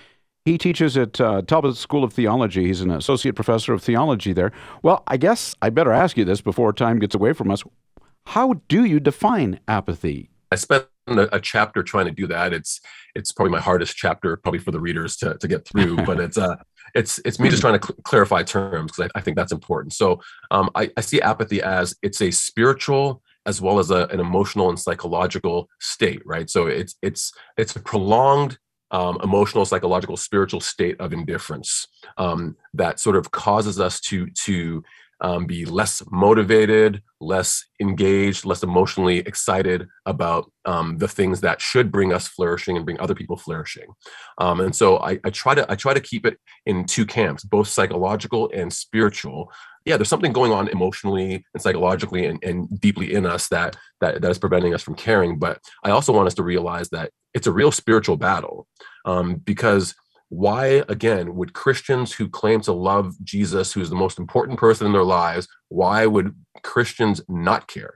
He 0.44 0.58
teaches 0.58 0.96
at 0.96 1.20
uh, 1.20 1.42
Talbot 1.42 1.76
School 1.76 2.04
of 2.04 2.12
Theology. 2.12 2.66
He's 2.66 2.80
an 2.80 2.92
associate 2.92 3.34
professor 3.34 3.72
of 3.72 3.82
theology 3.82 4.32
there. 4.32 4.52
Well, 4.80 5.02
I 5.08 5.16
guess 5.16 5.56
I 5.60 5.70
better 5.70 5.92
ask 5.92 6.16
you 6.16 6.24
this 6.24 6.40
before 6.40 6.72
time 6.72 7.00
gets 7.00 7.16
away 7.16 7.32
from 7.32 7.50
us. 7.50 7.64
How 8.26 8.60
do 8.68 8.84
you 8.84 9.00
define 9.00 9.58
apathy? 9.66 10.30
I 10.52 10.56
spent 10.56 10.86
a, 11.06 11.28
a, 11.32 11.40
chapter 11.40 11.82
trying 11.82 12.06
to 12.06 12.12
do 12.12 12.26
that. 12.26 12.52
It's 12.52 12.80
it's 13.14 13.32
probably 13.32 13.52
my 13.52 13.60
hardest 13.60 13.96
chapter, 13.96 14.36
probably 14.36 14.58
for 14.58 14.70
the 14.70 14.80
readers 14.80 15.16
to, 15.18 15.36
to 15.38 15.48
get 15.48 15.66
through. 15.66 15.96
but 16.06 16.20
it's 16.20 16.38
uh, 16.38 16.56
it's 16.94 17.20
it's 17.24 17.38
me 17.38 17.48
just 17.48 17.62
trying 17.62 17.78
to 17.78 17.86
cl- 17.86 17.98
clarify 18.04 18.42
terms 18.42 18.92
because 18.92 19.10
I, 19.14 19.18
I, 19.18 19.22
think 19.22 19.36
that's 19.36 19.52
important. 19.52 19.92
So 19.92 20.20
um, 20.50 20.70
I, 20.74 20.90
I 20.96 21.00
see 21.00 21.20
apathy 21.20 21.62
as 21.62 21.96
it's 22.02 22.20
a 22.20 22.30
spiritual 22.30 23.22
as 23.46 23.60
well 23.60 23.78
as 23.78 23.90
a, 23.90 24.06
an 24.08 24.18
emotional 24.18 24.68
and 24.68 24.78
psychological 24.78 25.68
state, 25.80 26.20
right? 26.26 26.50
So 26.50 26.66
it's 26.66 26.96
it's 27.02 27.32
it's 27.56 27.76
a 27.76 27.80
prolonged 27.80 28.58
um, 28.90 29.18
emotional, 29.22 29.64
psychological, 29.64 30.16
spiritual 30.16 30.60
state 30.60 31.00
of 31.00 31.12
indifference 31.12 31.86
um, 32.18 32.56
that 32.74 33.00
sort 33.00 33.16
of 33.16 33.30
causes 33.30 33.80
us 33.80 34.00
to 34.00 34.26
to 34.44 34.82
um, 35.20 35.46
be 35.46 35.64
less 35.64 36.02
motivated, 36.10 37.02
less 37.20 37.64
engaged, 37.80 38.44
less 38.44 38.62
emotionally 38.62 39.18
excited 39.18 39.88
about 40.04 40.50
um, 40.64 40.98
the 40.98 41.08
things 41.08 41.40
that 41.40 41.60
should 41.60 41.90
bring 41.90 42.12
us 42.12 42.28
flourishing 42.28 42.76
and 42.76 42.84
bring 42.84 43.00
other 43.00 43.14
people 43.14 43.36
flourishing. 43.36 43.88
Um, 44.38 44.60
and 44.60 44.76
so 44.76 44.98
I, 44.98 45.18
I, 45.24 45.30
try 45.30 45.54
to 45.54 45.70
I 45.70 45.74
try 45.74 45.94
to 45.94 46.00
keep 46.00 46.26
it 46.26 46.38
in 46.66 46.84
two 46.84 47.06
camps, 47.06 47.44
both 47.44 47.68
psychological 47.68 48.50
and 48.54 48.72
spiritual. 48.72 49.50
Yeah, 49.86 49.96
there's 49.96 50.08
something 50.08 50.32
going 50.32 50.52
on 50.52 50.68
emotionally 50.68 51.44
and 51.54 51.62
psychologically 51.62 52.26
and, 52.26 52.42
and 52.42 52.68
deeply 52.80 53.14
in 53.14 53.24
us 53.24 53.48
that, 53.48 53.76
that 54.00 54.20
that 54.20 54.30
is 54.30 54.38
preventing 54.38 54.74
us 54.74 54.82
from 54.82 54.96
caring. 54.96 55.38
But 55.38 55.60
I 55.84 55.90
also 55.90 56.12
want 56.12 56.26
us 56.26 56.34
to 56.34 56.42
realize 56.42 56.90
that 56.90 57.12
it's 57.32 57.46
a 57.46 57.52
real 57.52 57.70
spiritual 57.70 58.16
battle 58.16 58.66
um, 59.04 59.36
because 59.36 59.94
why 60.28 60.82
again 60.88 61.34
would 61.34 61.52
christians 61.52 62.12
who 62.12 62.28
claim 62.28 62.60
to 62.60 62.72
love 62.72 63.14
jesus 63.22 63.72
who's 63.72 63.90
the 63.90 63.96
most 63.96 64.18
important 64.18 64.58
person 64.58 64.86
in 64.86 64.92
their 64.92 65.04
lives 65.04 65.46
why 65.68 66.06
would 66.06 66.34
christians 66.62 67.20
not 67.28 67.68
care 67.68 67.94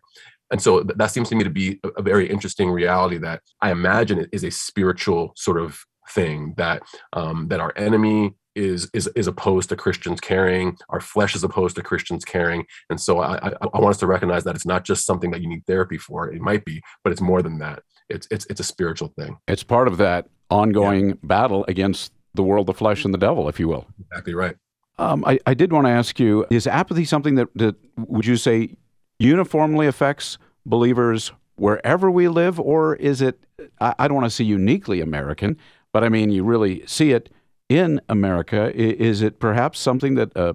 and 0.53 0.61
so 0.61 0.83
that 0.83 1.11
seems 1.11 1.29
to 1.29 1.37
me 1.37 1.45
to 1.45 1.51
be 1.51 1.81
a, 1.97 2.03
very 2.03 2.29
interesting 2.29 2.71
reality 2.71 3.19
that 3.19 3.41
i 3.61 3.71
imagine 3.71 4.19
it 4.19 4.29
is 4.33 4.45
a 4.45 4.51
spiritual 4.51 5.33
sort 5.37 5.61
of 5.61 5.85
thing 6.11 6.55
that 6.57 6.83
um, 7.13 7.49
that 7.49 7.61
our 7.61 7.73
enemy 7.77 8.35
is 8.55 8.91
is 8.93 9.09
is 9.15 9.27
opposed 9.27 9.69
to 9.69 9.77
Christians 9.77 10.21
caring. 10.21 10.77
Our 10.89 11.01
flesh 11.01 11.35
is 11.35 11.45
opposed 11.45 11.77
to 11.77 11.83
Christians 11.83 12.25
caring, 12.25 12.67
and 12.89 13.01
so 13.01 13.21
I, 13.21 13.37
I, 13.49 13.53
I 13.73 13.79
want 13.79 13.95
us 13.95 13.99
to 13.99 14.07
recognize 14.07 14.45
that 14.45 14.55
it's 14.55 14.67
not 14.67 14.85
just 14.85 15.07
something 15.07 15.31
that 15.31 15.41
you 15.41 15.49
need 15.49 15.65
therapy 15.67 15.99
for. 15.99 16.33
It 16.33 16.41
might 16.41 16.65
be, 16.65 16.83
but 17.05 17.13
it's 17.13 17.21
more 17.21 17.43
than 17.43 17.59
that. 17.59 17.83
It's 18.09 18.27
it's 18.31 18.47
it's 18.47 18.61
a 18.61 18.65
spiritual 18.65 19.13
thing. 19.19 19.39
It's 19.47 19.63
part 19.63 19.89
of 19.89 19.99
that 19.99 20.27
ongoing 20.51 21.09
yeah. 21.11 21.15
battle 21.23 21.65
against 21.69 22.13
the 22.35 22.43
world, 22.43 22.67
the 22.67 22.75
flesh, 22.75 23.05
and 23.05 23.13
the 23.13 23.19
devil, 23.19 23.49
if 23.49 23.59
you 23.59 23.69
will. 23.69 23.87
Exactly 24.01 24.35
right. 24.35 24.57
Um, 24.99 25.25
I, 25.27 25.39
I 25.47 25.55
did 25.55 25.73
want 25.73 25.87
to 25.87 25.91
ask 25.91 26.21
you: 26.21 26.47
Is 26.51 26.67
apathy 26.67 27.05
something 27.05 27.35
that, 27.37 27.49
that 27.55 27.77
would 27.97 28.27
you 28.27 28.37
say 28.37 28.77
uniformly 29.19 29.87
affects 29.87 30.39
believers 30.67 31.33
wherever 31.57 32.11
we 32.11 32.29
live, 32.29 32.61
or 32.61 32.97
is 32.97 33.23
it? 33.23 33.41
I, 33.81 33.95
I 33.99 34.09
don't 34.09 34.17
want 34.17 34.27
to 34.27 34.31
say 34.31 34.45
uniquely 34.45 35.01
American, 35.01 35.57
but 35.93 36.05
I 36.05 36.09
mean 36.09 36.31
you 36.31 36.45
really 36.45 36.87
see 36.87 37.13
it 37.13 37.31
in 37.69 38.01
America. 38.09 38.73
Is 38.75 39.23
it 39.23 39.39
perhaps 39.39 39.79
something 39.79 40.17
that 40.17 40.37
uh, 40.37 40.55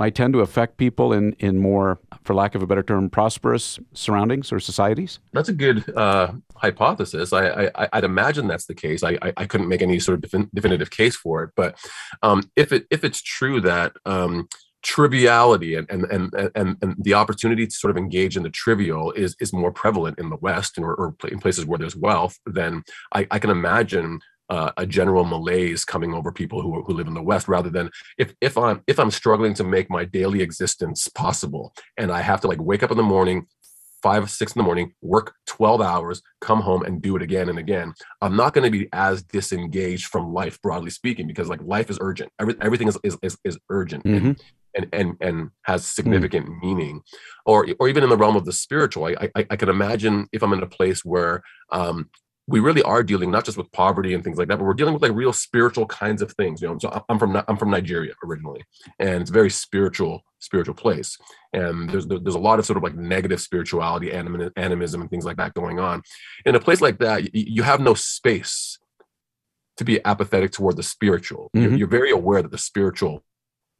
might 0.00 0.14
tend 0.14 0.32
to 0.32 0.40
affect 0.40 0.78
people 0.78 1.12
in, 1.12 1.34
in 1.38 1.58
more, 1.58 2.00
for 2.24 2.34
lack 2.34 2.54
of 2.54 2.62
a 2.62 2.66
better 2.66 2.82
term, 2.82 3.10
prosperous 3.10 3.78
surroundings 3.92 4.50
or 4.50 4.58
societies? 4.58 5.20
That's 5.34 5.50
a 5.50 5.52
good 5.52 5.94
uh, 5.94 6.32
hypothesis. 6.56 7.34
I, 7.34 7.70
I, 7.74 7.88
would 7.92 8.04
imagine 8.04 8.48
that's 8.48 8.64
the 8.64 8.74
case. 8.74 9.04
I, 9.04 9.18
I, 9.20 9.32
I, 9.36 9.46
couldn't 9.46 9.68
make 9.68 9.82
any 9.82 10.00
sort 10.00 10.24
of 10.24 10.30
defin- 10.30 10.48
definitive 10.54 10.90
case 10.90 11.16
for 11.16 11.44
it, 11.44 11.50
but 11.54 11.78
um, 12.22 12.50
if 12.56 12.72
it 12.72 12.86
if 12.90 13.04
it's 13.04 13.20
true 13.20 13.60
that 13.60 13.92
um, 14.06 14.48
triviality 14.82 15.74
and, 15.74 15.90
and 15.90 16.04
and 16.04 16.50
and 16.54 16.76
and 16.80 16.96
the 16.98 17.12
opportunity 17.12 17.66
to 17.66 17.74
sort 17.74 17.90
of 17.90 17.98
engage 17.98 18.38
in 18.38 18.42
the 18.42 18.48
trivial 18.48 19.12
is 19.12 19.36
is 19.38 19.52
more 19.52 19.70
prevalent 19.70 20.18
in 20.18 20.30
the 20.30 20.36
West 20.36 20.78
and 20.78 20.86
or, 20.86 20.94
or 20.94 21.14
in 21.28 21.38
places 21.38 21.66
where 21.66 21.78
there's 21.78 21.96
wealth, 21.96 22.38
then 22.46 22.82
I, 23.12 23.26
I 23.30 23.38
can 23.38 23.50
imagine 23.50 24.20
uh, 24.50 24.72
a 24.76 24.84
general 24.84 25.24
malaise 25.24 25.84
coming 25.84 26.12
over 26.12 26.30
people 26.32 26.60
who, 26.60 26.82
who 26.82 26.92
live 26.92 27.06
in 27.06 27.14
the 27.14 27.22
West, 27.22 27.48
rather 27.48 27.70
than 27.70 27.88
if 28.18 28.34
if 28.40 28.58
I'm 28.58 28.82
if 28.86 28.98
I'm 28.98 29.10
struggling 29.10 29.54
to 29.54 29.64
make 29.64 29.88
my 29.88 30.04
daily 30.04 30.42
existence 30.42 31.08
possible, 31.08 31.72
and 31.96 32.10
I 32.10 32.20
have 32.20 32.40
to 32.42 32.48
like 32.48 32.60
wake 32.60 32.82
up 32.82 32.90
in 32.90 32.96
the 32.96 33.02
morning, 33.02 33.46
five 34.02 34.30
six 34.30 34.52
in 34.54 34.60
the 34.60 34.64
morning, 34.64 34.92
work 35.00 35.34
twelve 35.46 35.80
hours, 35.80 36.20
come 36.40 36.60
home 36.60 36.82
and 36.82 37.00
do 37.00 37.16
it 37.16 37.22
again 37.22 37.48
and 37.48 37.58
again. 37.58 37.94
I'm 38.20 38.36
not 38.36 38.52
going 38.52 38.64
to 38.70 38.78
be 38.78 38.88
as 38.92 39.22
disengaged 39.22 40.06
from 40.08 40.34
life, 40.34 40.60
broadly 40.60 40.90
speaking, 40.90 41.26
because 41.26 41.48
like 41.48 41.62
life 41.62 41.88
is 41.88 41.98
urgent. 42.00 42.30
Every, 42.40 42.54
everything 42.60 42.88
is 42.88 42.98
is 43.04 43.16
is, 43.22 43.38
is 43.44 43.58
urgent. 43.68 44.04
Mm-hmm. 44.04 44.32
And, 44.76 44.86
and 44.92 45.16
and 45.20 45.50
has 45.62 45.84
significant 45.84 46.46
mm. 46.46 46.62
meaning, 46.62 47.02
or 47.44 47.66
or 47.80 47.88
even 47.88 48.04
in 48.04 48.08
the 48.08 48.16
realm 48.16 48.36
of 48.36 48.44
the 48.44 48.52
spiritual, 48.52 49.06
I, 49.06 49.28
I, 49.34 49.46
I 49.50 49.56
can 49.56 49.68
imagine 49.68 50.28
if 50.32 50.44
I'm 50.44 50.52
in 50.52 50.62
a 50.62 50.66
place 50.78 51.04
where 51.04 51.42
um, 51.72 52.08
we 52.50 52.58
really 52.58 52.82
are 52.82 53.04
dealing 53.04 53.30
not 53.30 53.44
just 53.44 53.56
with 53.56 53.70
poverty 53.70 54.12
and 54.12 54.24
things 54.24 54.36
like 54.36 54.48
that, 54.48 54.58
but 54.58 54.64
we're 54.64 54.74
dealing 54.74 54.92
with 54.92 55.02
like 55.02 55.14
real 55.14 55.32
spiritual 55.32 55.86
kinds 55.86 56.20
of 56.20 56.32
things. 56.32 56.60
You 56.60 56.68
know, 56.68 56.78
so 56.78 57.04
I'm 57.08 57.18
from 57.18 57.40
I'm 57.46 57.56
from 57.56 57.70
Nigeria 57.70 58.12
originally, 58.26 58.64
and 58.98 59.20
it's 59.22 59.30
a 59.30 59.32
very 59.32 59.50
spiritual 59.50 60.24
spiritual 60.40 60.74
place. 60.74 61.16
And 61.52 61.88
there's 61.88 62.08
there's 62.08 62.34
a 62.34 62.40
lot 62.40 62.58
of 62.58 62.66
sort 62.66 62.76
of 62.76 62.82
like 62.82 62.96
negative 62.96 63.40
spirituality, 63.40 64.12
anim, 64.12 64.50
animism, 64.56 65.00
and 65.00 65.08
things 65.08 65.24
like 65.24 65.36
that 65.36 65.54
going 65.54 65.78
on. 65.78 66.02
In 66.44 66.56
a 66.56 66.60
place 66.60 66.80
like 66.80 66.98
that, 66.98 67.22
you, 67.22 67.30
you 67.32 67.62
have 67.62 67.80
no 67.80 67.94
space 67.94 68.78
to 69.76 69.84
be 69.84 70.04
apathetic 70.04 70.50
toward 70.50 70.76
the 70.76 70.82
spiritual. 70.82 71.50
Mm-hmm. 71.54 71.62
You're, 71.62 71.78
you're, 71.78 71.88
very 71.88 72.10
aware 72.10 72.42
that 72.42 72.50
the 72.50 72.58
spiritual 72.58 73.22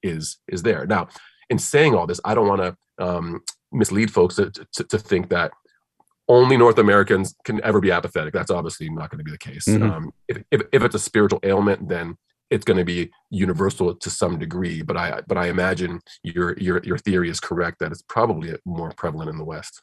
is 0.03 0.39
is 0.47 0.63
there. 0.63 0.87
Now, 0.87 1.09
in 1.49 1.59
saying 1.59 1.97
all 1.97 2.07
this, 2.07 2.21
I 2.25 2.35
don't 2.35 2.49
want 2.49 2.63
to 2.63 3.05
um, 3.05 3.43
mislead 3.73 4.13
folks 4.13 4.37
to, 4.37 4.51
to, 4.51 4.85
to 4.85 4.99
think 4.99 5.31
that 5.31 5.51
only 6.31 6.57
North 6.57 6.79
Americans 6.79 7.35
can 7.45 7.61
ever 7.65 7.81
be 7.81 7.91
apathetic. 7.91 8.33
That's 8.33 8.53
obviously 8.53 8.89
not 8.89 9.11
going 9.11 9.19
to 9.19 9.25
be 9.25 9.33
the 9.33 9.39
case. 9.39 9.65
Mm-hmm. 9.67 9.83
Um, 9.83 10.13
if, 10.29 10.43
if, 10.53 10.63
if 10.73 10.83
it's 10.85 10.95
a 10.95 10.99
spiritual 10.99 11.41
ailment, 11.43 11.89
then 11.89 12.17
it's 12.51 12.65
going 12.65 12.77
to 12.77 12.85
be 12.85 13.11
universal 13.31 13.95
to 13.97 14.11
some 14.11 14.39
degree. 14.39 14.83
But 14.83 14.97
I 14.97 15.23
but 15.27 15.37
I 15.37 15.49
imagine 15.49 16.01
your 16.23 16.57
your 16.59 16.81
your 16.85 16.99
theory 16.99 17.31
is 17.31 17.41
correct 17.41 17.81
that 17.81 17.91
it's 17.91 18.03
probably 18.03 18.55
more 18.65 18.93
prevalent 18.97 19.29
in 19.29 19.39
the 19.39 19.45
West. 19.45 19.83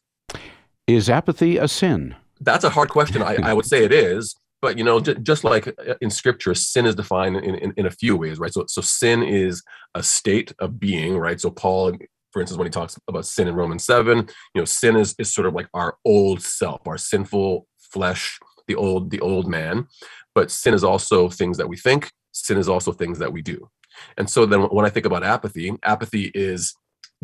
Is 0.88 1.10
apathy 1.10 1.58
a 1.58 1.68
sin? 1.68 2.16
That's 2.40 2.64
a 2.64 2.70
hard 2.70 2.90
question. 2.90 3.22
I, 3.22 3.38
I 3.44 3.54
would 3.54 3.66
say 3.66 3.84
it 3.84 3.92
is. 3.92 4.36
But 4.62 4.78
you 4.78 4.84
know, 4.84 5.00
j- 5.00 5.16
just 5.22 5.44
like 5.44 5.68
uh, 5.68 5.96
in 6.02 6.10
Scripture, 6.10 6.56
sin 6.56 6.86
is 6.86 6.96
defined 6.96 7.36
in, 7.38 7.56
in, 7.56 7.74
in 7.78 7.86
a 7.86 7.92
few 7.92 8.16
ways, 8.16 8.40
right? 8.40 8.52
So, 8.52 8.66
so 8.68 8.82
sin 8.82 9.22
is 9.22 9.62
a 9.94 10.02
state 10.02 10.52
of 10.60 10.80
being, 10.80 11.18
right? 11.18 11.40
So 11.40 11.52
Paul 11.52 11.94
for 12.32 12.42
instance, 12.42 12.58
when 12.58 12.68
he 12.68 12.72
talks 12.72 12.98
about 13.08 13.26
sin 13.26 13.48
in 13.48 13.56
Romans 13.56 13.86
7, 13.86 14.18
you 14.18 14.62
know, 14.62 14.66
sin 14.66 14.96
is, 14.96 15.16
is 15.18 15.34
sort 15.34 15.48
of 15.48 15.54
like 15.54 15.68
our 15.74 15.98
old 16.06 16.42
self, 16.42 16.82
our 16.88 16.98
sinful 16.98 17.68
flesh, 17.80 18.40
the 18.68 18.76
old, 18.76 19.12
the 19.12 19.20
old 19.20 19.48
man. 19.48 19.88
But 20.36 20.52
sin 20.52 20.74
is 20.74 20.84
also 20.84 21.30
things 21.30 21.58
that 21.58 21.70
we 21.70 21.78
think, 21.78 22.12
sin 22.32 22.58
is 22.58 22.70
also 22.70 22.92
things 22.92 23.20
that 23.20 23.34
we 23.34 23.42
do. 23.42 23.70
And 24.18 24.30
so 24.30 24.46
then 24.46 24.62
when 24.64 24.86
I 24.86 24.90
think 24.90 25.06
about 25.06 25.24
apathy, 25.24 25.74
apathy 25.84 26.32
is 26.36 26.76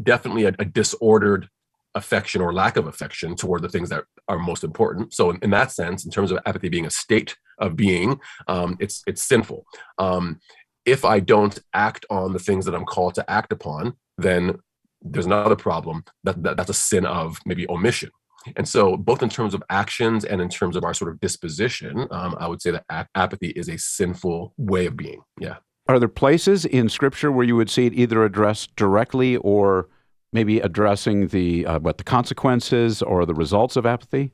definitely 0.02 0.46
a, 0.46 0.54
a 0.60 0.66
disordered 0.66 1.50
affection 1.96 2.42
or 2.42 2.54
lack 2.54 2.78
of 2.78 2.88
affection 2.88 3.36
toward 3.36 3.62
the 3.62 3.70
things 3.70 3.90
that 3.90 4.06
are 4.28 4.40
most 4.40 4.64
important. 4.64 5.14
So 5.14 5.30
in, 5.30 5.38
in 5.42 5.52
that 5.52 5.72
sense, 5.72 6.06
in 6.06 6.12
terms 6.12 6.32
of 6.32 6.40
apathy 6.46 6.70
being 6.70 6.86
a 6.86 6.92
state 6.92 7.36
of 7.60 7.76
being, 7.76 8.20
um, 8.48 8.78
it's 8.80 9.04
it's 9.06 9.22
sinful. 9.22 9.66
Um, 10.00 10.40
if 10.86 11.06
I 11.06 11.20
don't 11.20 11.58
act 11.74 12.06
on 12.10 12.34
the 12.34 12.40
things 12.40 12.66
that 12.66 12.76
I'm 12.76 12.86
called 12.86 13.16
to 13.16 13.30
act 13.30 13.52
upon, 13.52 13.94
then 14.18 14.58
there's 15.04 15.26
another 15.26 15.56
problem 15.56 16.04
that, 16.24 16.42
that 16.44 16.58
that's 16.58 16.70
a 16.70 16.74
sin 16.74 17.06
of 17.06 17.40
maybe 17.46 17.68
omission. 17.70 18.10
And 18.56 18.68
so 18.68 18.98
both 18.98 19.24
in 19.24 19.30
terms 19.30 19.54
of 19.54 19.64
actions 19.70 20.26
and 20.26 20.42
in 20.42 20.50
terms 20.50 20.76
of 20.76 20.84
our 20.84 20.94
sort 20.94 21.12
of 21.12 21.20
disposition 21.22 22.08
um, 22.12 22.36
i 22.40 22.48
would 22.48 22.62
say 22.62 22.72
that 22.72 22.84
ap- 22.90 23.10
apathy 23.16 23.50
is 23.50 23.70
a 23.70 23.78
sinful 23.78 24.54
way 24.58 24.86
of 24.86 24.98
being. 24.98 25.22
Yeah. 25.40 25.58
Are 25.88 26.00
there 26.00 26.08
places 26.08 26.66
in 26.66 26.90
scripture 26.90 27.32
where 27.32 27.46
you 27.46 27.56
would 27.56 27.70
see 27.70 27.86
it 27.86 27.94
either 27.94 28.24
addressed 28.24 28.76
directly 28.76 29.38
or 29.38 29.90
maybe 30.32 30.60
addressing 30.60 31.28
the 31.28 31.66
uh, 31.66 31.80
what 31.80 31.98
the 31.98 32.04
consequences 32.04 33.02
or 33.02 33.26
the 33.26 33.36
results 33.36 33.76
of 33.76 33.86
apathy? 33.86 34.32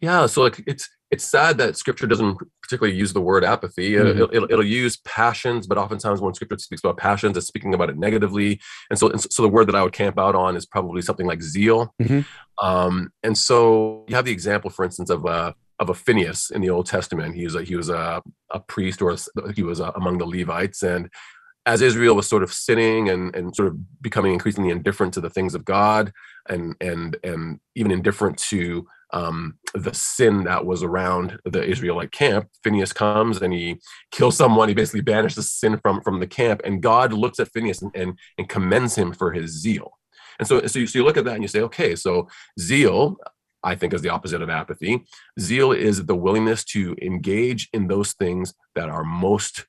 Yeah 0.00 0.26
so 0.26 0.42
like 0.42 0.62
it's 0.66 0.88
it's 1.14 1.24
sad 1.24 1.58
that 1.58 1.76
scripture 1.76 2.08
doesn't 2.08 2.36
particularly 2.60 2.98
use 2.98 3.12
the 3.12 3.20
word 3.20 3.44
apathy. 3.44 3.92
Mm-hmm. 3.92 4.08
It'll, 4.08 4.34
it'll, 4.34 4.50
it'll, 4.50 4.64
use 4.64 4.96
passions, 5.04 5.68
but 5.68 5.78
oftentimes 5.78 6.20
when 6.20 6.34
scripture 6.34 6.58
speaks 6.58 6.82
about 6.82 6.96
passions, 6.96 7.36
it's 7.36 7.46
speaking 7.46 7.72
about 7.72 7.88
it 7.88 7.96
negatively. 7.96 8.60
And 8.90 8.98
so, 8.98 9.08
and 9.10 9.20
so 9.20 9.42
the 9.42 9.48
word 9.48 9.68
that 9.68 9.76
I 9.76 9.84
would 9.84 9.92
camp 9.92 10.18
out 10.18 10.34
on 10.34 10.56
is 10.56 10.66
probably 10.66 11.02
something 11.02 11.26
like 11.26 11.40
zeal. 11.40 11.94
Mm-hmm. 12.02 12.66
Um, 12.66 13.12
and 13.22 13.38
so 13.38 14.04
you 14.08 14.16
have 14.16 14.24
the 14.24 14.32
example, 14.32 14.70
for 14.70 14.84
instance, 14.84 15.08
of 15.08 15.24
a, 15.24 15.28
uh, 15.28 15.52
of 15.78 15.88
a 15.88 15.94
Phineas 15.94 16.50
in 16.50 16.62
the 16.62 16.70
Old 16.70 16.86
Testament. 16.86 17.36
He 17.36 17.44
was 17.44 17.54
a, 17.54 17.62
he 17.62 17.76
was 17.76 17.88
a, 17.88 18.22
a 18.50 18.60
priest 18.60 19.02
or 19.02 19.10
a, 19.10 19.18
he 19.54 19.62
was 19.62 19.80
a, 19.80 19.90
among 19.96 20.18
the 20.18 20.26
Levites. 20.26 20.82
And 20.82 21.10
as 21.66 21.80
Israel 21.80 22.16
was 22.16 22.28
sort 22.28 22.42
of 22.42 22.52
sinning 22.52 23.08
and, 23.08 23.34
and 23.36 23.54
sort 23.54 23.68
of 23.68 24.02
becoming 24.02 24.32
increasingly 24.32 24.70
indifferent 24.70 25.14
to 25.14 25.20
the 25.20 25.30
things 25.30 25.54
of 25.54 25.64
God 25.64 26.12
and, 26.48 26.74
and, 26.80 27.16
and 27.22 27.60
even 27.74 27.92
indifferent 27.92 28.38
to 28.50 28.86
um, 29.14 29.58
the 29.74 29.94
sin 29.94 30.44
that 30.44 30.66
was 30.66 30.82
around 30.82 31.38
the 31.44 31.64
Israelite 31.64 32.10
camp. 32.10 32.48
Phineas 32.64 32.92
comes 32.92 33.40
and 33.40 33.52
he 33.52 33.80
kills 34.10 34.36
someone. 34.36 34.68
He 34.68 34.74
basically 34.74 35.02
banishes 35.02 35.52
sin 35.52 35.78
from, 35.78 36.02
from 36.02 36.18
the 36.18 36.26
camp. 36.26 36.60
And 36.64 36.82
God 36.82 37.12
looks 37.12 37.38
at 37.38 37.48
Phineas 37.52 37.80
and, 37.80 37.92
and, 37.94 38.18
and 38.36 38.48
commends 38.48 38.96
him 38.96 39.12
for 39.12 39.32
his 39.32 39.52
zeal. 39.52 39.92
And 40.40 40.48
so, 40.48 40.66
so 40.66 40.80
you, 40.80 40.86
so 40.88 40.98
you 40.98 41.04
look 41.04 41.16
at 41.16 41.24
that 41.26 41.34
and 41.34 41.42
you 41.42 41.48
say, 41.48 41.60
okay, 41.60 41.94
so 41.94 42.28
zeal, 42.58 43.16
I 43.62 43.76
think, 43.76 43.94
is 43.94 44.02
the 44.02 44.08
opposite 44.08 44.42
of 44.42 44.50
apathy. 44.50 45.04
Zeal 45.38 45.70
is 45.70 46.06
the 46.06 46.16
willingness 46.16 46.64
to 46.66 46.96
engage 47.00 47.68
in 47.72 47.86
those 47.86 48.14
things 48.14 48.52
that 48.74 48.88
are 48.88 49.04
most 49.04 49.66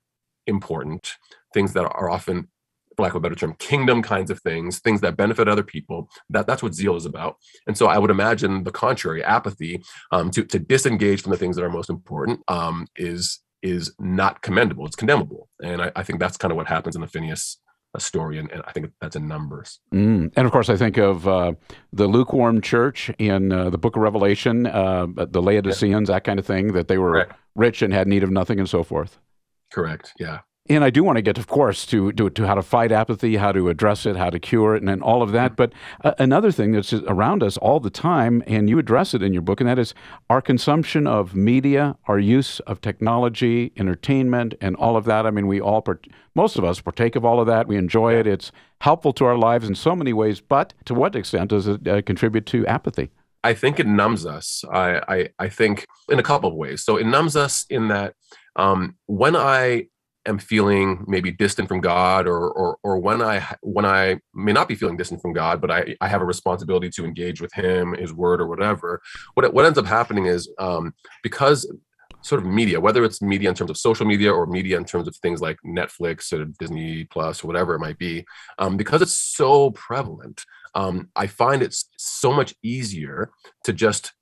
important, 0.48 1.14
things 1.54 1.74
that 1.74 1.86
are 1.86 2.10
often 2.10 2.48
for 2.96 3.04
lack 3.04 3.14
of 3.14 3.18
a 3.18 3.20
better 3.22 3.36
term, 3.36 3.56
kingdom 3.60 4.02
kinds 4.02 4.32
of 4.32 4.40
things, 4.42 4.80
things 4.80 5.02
that 5.02 5.18
benefit 5.18 5.48
other 5.48 5.64
people. 5.64 6.10
That 6.30 6.48
that's 6.48 6.64
what 6.64 6.74
zeal 6.74 6.96
is 6.96 7.06
about. 7.06 7.38
And 7.68 7.78
so 7.78 7.88
I 7.88 7.98
would 7.98 8.12
imagine 8.12 8.64
the 8.64 8.72
contrary, 8.72 9.24
apathy, 9.24 9.82
um, 10.12 10.32
to 10.32 10.44
to 10.44 10.60
disengage 10.60 11.22
from 11.22 11.32
the 11.32 11.38
things 11.38 11.56
that 11.56 11.64
are 11.64 11.70
most 11.70 11.90
important, 11.90 12.42
um, 12.48 12.88
is 12.96 13.40
is 13.62 13.94
not 14.00 14.42
commendable. 14.42 14.86
It's 14.86 14.96
condemnable. 14.96 15.50
And 15.62 15.82
I, 15.82 15.92
I 15.96 16.04
think 16.04 16.20
that's 16.20 16.38
kind 16.38 16.52
of 16.52 16.56
what 16.56 16.68
happens 16.68 16.96
in 16.96 17.02
the 17.02 17.08
Phineas 17.08 17.58
uh, 17.96 18.00
story, 18.00 18.38
and, 18.38 18.52
and, 18.52 18.62
I 18.68 18.72
think 18.72 18.92
that's 19.02 19.16
in 19.16 19.28
Numbers. 19.28 19.80
Mm. 19.94 20.32
And 20.36 20.46
of 20.46 20.52
course, 20.52 20.70
I 20.70 20.76
think 20.76 20.98
of 20.98 21.28
uh, 21.28 21.54
the 21.94 22.08
lukewarm 22.08 22.62
church 22.62 23.10
in 23.18 23.52
uh, 23.52 23.70
the 23.70 23.78
Book 23.78 23.96
of 23.96 24.02
Revelation, 24.02 24.68
uh, 24.68 25.08
the 25.16 25.42
Laodiceans, 25.42 26.10
yeah. 26.10 26.16
that 26.16 26.24
kind 26.24 26.38
of 26.38 26.46
thing, 26.46 26.74
that 26.74 26.88
they 26.88 26.98
were 26.98 27.12
Correct. 27.14 27.34
rich 27.56 27.82
and 27.82 27.94
had 27.94 28.08
need 28.08 28.24
of 28.24 28.30
nothing, 28.30 28.60
and 28.60 28.70
so 28.70 28.84
forth. 28.84 29.18
Correct. 29.72 30.14
Yeah. 30.20 30.40
And 30.68 30.84
I 30.84 30.90
do 30.90 31.04
want 31.04 31.18
to 31.18 31.22
get, 31.22 31.38
of 31.38 31.46
course, 31.46 31.86
to, 31.88 32.12
to, 32.14 32.28
to 32.32 32.48
how 32.48 32.56
to 32.56 32.64
fight 32.64 32.92
apathy, 32.92 33.36
how 33.36 33.52
to 33.52 33.70
address 33.70 34.08
it, 34.08 34.16
how 34.16 34.32
to 34.32 34.40
cure 34.40 34.76
it, 34.76 34.82
and, 34.82 34.90
and 34.90 35.04
all 35.04 35.22
of 35.22 35.32
that. 35.32 35.56
But 35.56 35.74
uh, 36.04 36.14
another 36.18 36.52
thing 36.52 36.72
that's 36.72 36.92
around 36.92 37.44
us 37.44 37.56
all 37.58 37.80
the 37.80 37.92
time, 37.92 38.42
and 38.48 38.68
you 38.68 38.80
address 38.80 39.14
it 39.14 39.22
in 39.22 39.32
your 39.32 39.44
book, 39.44 39.62
and 39.62 39.70
that 39.70 39.78
is 39.78 39.94
our 40.28 40.42
consumption 40.42 41.06
of 41.06 41.36
media, 41.36 41.96
our 42.08 42.18
use 42.18 42.62
of 42.62 42.82
technology, 42.82 43.74
entertainment, 43.78 44.56
and 44.60 44.76
all 44.78 44.98
of 44.98 45.06
that. 45.06 45.28
I 45.28 45.30
mean, 45.30 45.46
we 45.46 45.62
all, 45.62 45.84
part- 45.84 46.08
most 46.34 46.58
of 46.58 46.64
us, 46.64 46.82
partake 46.82 47.16
of 47.16 47.24
all 47.24 47.40
of 47.40 47.46
that. 47.46 47.68
We 47.68 47.78
enjoy 47.78 48.16
it. 48.16 48.26
It's 48.26 48.52
helpful 48.82 49.14
to 49.14 49.26
our 49.26 49.38
lives 49.38 49.68
in 49.68 49.76
so 49.76 49.96
many 49.96 50.14
ways. 50.14 50.42
But 50.42 50.74
to 50.86 50.96
what 50.96 51.16
extent 51.16 51.52
does 51.52 51.68
it 51.68 51.88
uh, 51.88 52.02
contribute 52.02 52.48
to 52.48 52.66
apathy? 52.66 53.12
I 53.44 53.54
think 53.54 53.80
it 53.80 53.86
numbs 53.86 54.26
us. 54.26 54.64
I, 54.72 55.00
I, 55.08 55.30
I 55.38 55.48
think 55.48 55.86
in 56.10 56.18
a 56.18 56.24
couple 56.24 56.50
of 56.50 56.56
ways. 56.56 56.84
So 56.84 56.98
it 56.98 57.06
numbs 57.06 57.36
us 57.36 57.68
in 57.70 57.90
that 57.90 58.16
um, 58.56 58.96
when 59.06 59.36
I 59.36 59.90
am 60.26 60.40
feeling 60.40 61.04
maybe 61.08 61.32
distant 61.32 61.68
from 61.68 61.82
God, 61.82 62.28
or 62.28 62.50
or 62.52 62.78
or 62.84 63.00
when 63.00 63.22
I 63.22 63.46
when 63.62 63.86
I 63.86 64.20
may 64.34 64.54
not 64.54 64.68
be 64.68 64.76
feeling 64.76 64.98
distant 64.98 65.22
from 65.22 65.34
God, 65.34 65.62
but 65.62 65.72
I 65.72 65.96
I 66.02 66.08
have 66.08 66.22
a 66.22 66.26
responsibility 66.26 66.90
to 66.92 67.06
engage 67.06 67.42
with 67.42 67.54
Him, 67.54 67.94
His 67.94 68.14
Word, 68.14 68.42
or 68.42 68.48
whatever. 68.48 69.02
What 69.34 69.54
what 69.54 69.66
ends 69.66 69.78
up 69.78 69.86
happening 69.86 70.26
is 70.26 70.50
um, 70.60 70.94
because 71.24 71.70
sort 72.22 72.42
of 72.42 72.48
media, 72.48 72.80
whether 72.80 73.04
it's 73.04 73.22
media 73.22 73.48
in 73.50 73.56
terms 73.56 73.70
of 73.70 73.78
social 73.78 74.06
media 74.06 74.34
or 74.34 74.48
media 74.48 74.78
in 74.78 74.86
terms 74.86 75.08
of 75.08 75.16
things 75.18 75.42
like 75.42 75.58
Netflix 75.64 76.34
or 76.34 76.46
Disney 76.60 77.04
Plus 77.06 77.44
or 77.44 77.48
whatever 77.48 77.76
it 77.76 77.80
might 77.80 78.00
be, 78.00 78.26
um, 78.58 78.78
because 78.78 79.04
it's 79.04 79.18
so 79.18 79.70
prevalent, 79.72 80.44
um, 80.74 81.10
I 81.16 81.28
find 81.28 81.62
it's 81.62 81.88
so 81.98 82.34
much 82.34 82.56
easier 82.64 83.30
to 83.64 83.74
just 83.74 84.14